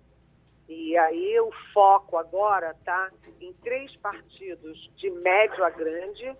[0.68, 6.32] E aí o foco agora está em três partidos de médio a grande,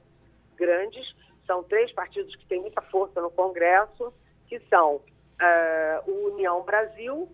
[0.55, 1.17] grandes,
[1.49, 4.15] são três partidos que têm muita força no Congresso,
[4.47, 7.29] que são uh, o União Brasil,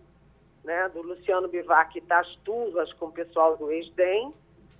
[0.63, 4.33] né, do Luciano Bivac e das Tuvas com o pessoal do ex-DEM,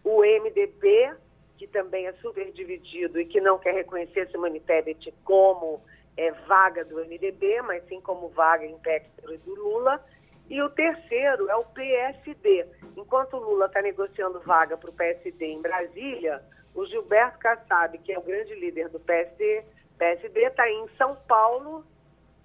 [0.03, 1.13] o MDB,
[1.59, 5.83] que também é super dividido e que não quer reconhecer Simone Tebet como
[6.15, 10.01] é, vaga do MDB, mas sim como vaga em Péctero do Lula.
[10.49, 12.65] E o terceiro é o PSD.
[12.95, 16.41] Enquanto o Lula está negociando vaga para o PSD em Brasília,
[16.73, 19.65] o Gilberto Kassab, que é o grande líder do PSD,
[19.97, 21.85] PSD está em São Paulo,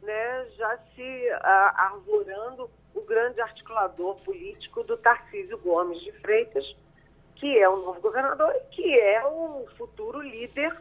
[0.03, 6.65] né, já se ah, arvorando o grande articulador político do Tarcísio Gomes de Freitas,
[7.37, 10.77] que é o novo governador e que é o futuro líder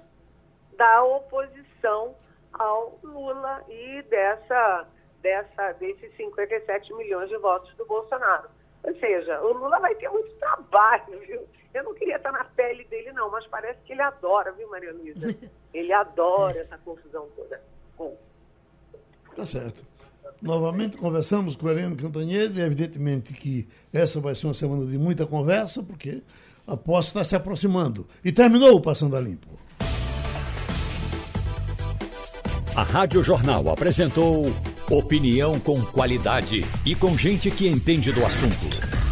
[0.77, 2.15] da oposição
[2.53, 4.87] ao Lula e dessa,
[5.21, 8.49] dessa, desses 57 milhões de votos do Bolsonaro.
[8.83, 11.47] Ou seja, o Lula vai ter muito trabalho, viu?
[11.73, 14.93] Eu não queria estar na pele dele, não, mas parece que ele adora, viu, Maria
[14.93, 15.35] Luísa?
[15.73, 17.59] Ele adora essa confusão toda.
[17.97, 18.15] Bom.
[19.35, 19.83] Tá certo.
[20.39, 25.81] Novamente conversamos com Helena Cantanhede, evidentemente que essa vai ser uma semana de muita conversa,
[25.81, 26.21] porque
[26.65, 28.07] a posse está se aproximando.
[28.23, 29.47] E terminou o Passando a Limpo.
[32.75, 34.51] A Rádio Jornal apresentou
[34.89, 38.67] opinião com qualidade e com gente que entende do assunto.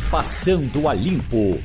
[0.09, 1.61] Passando a Limpo.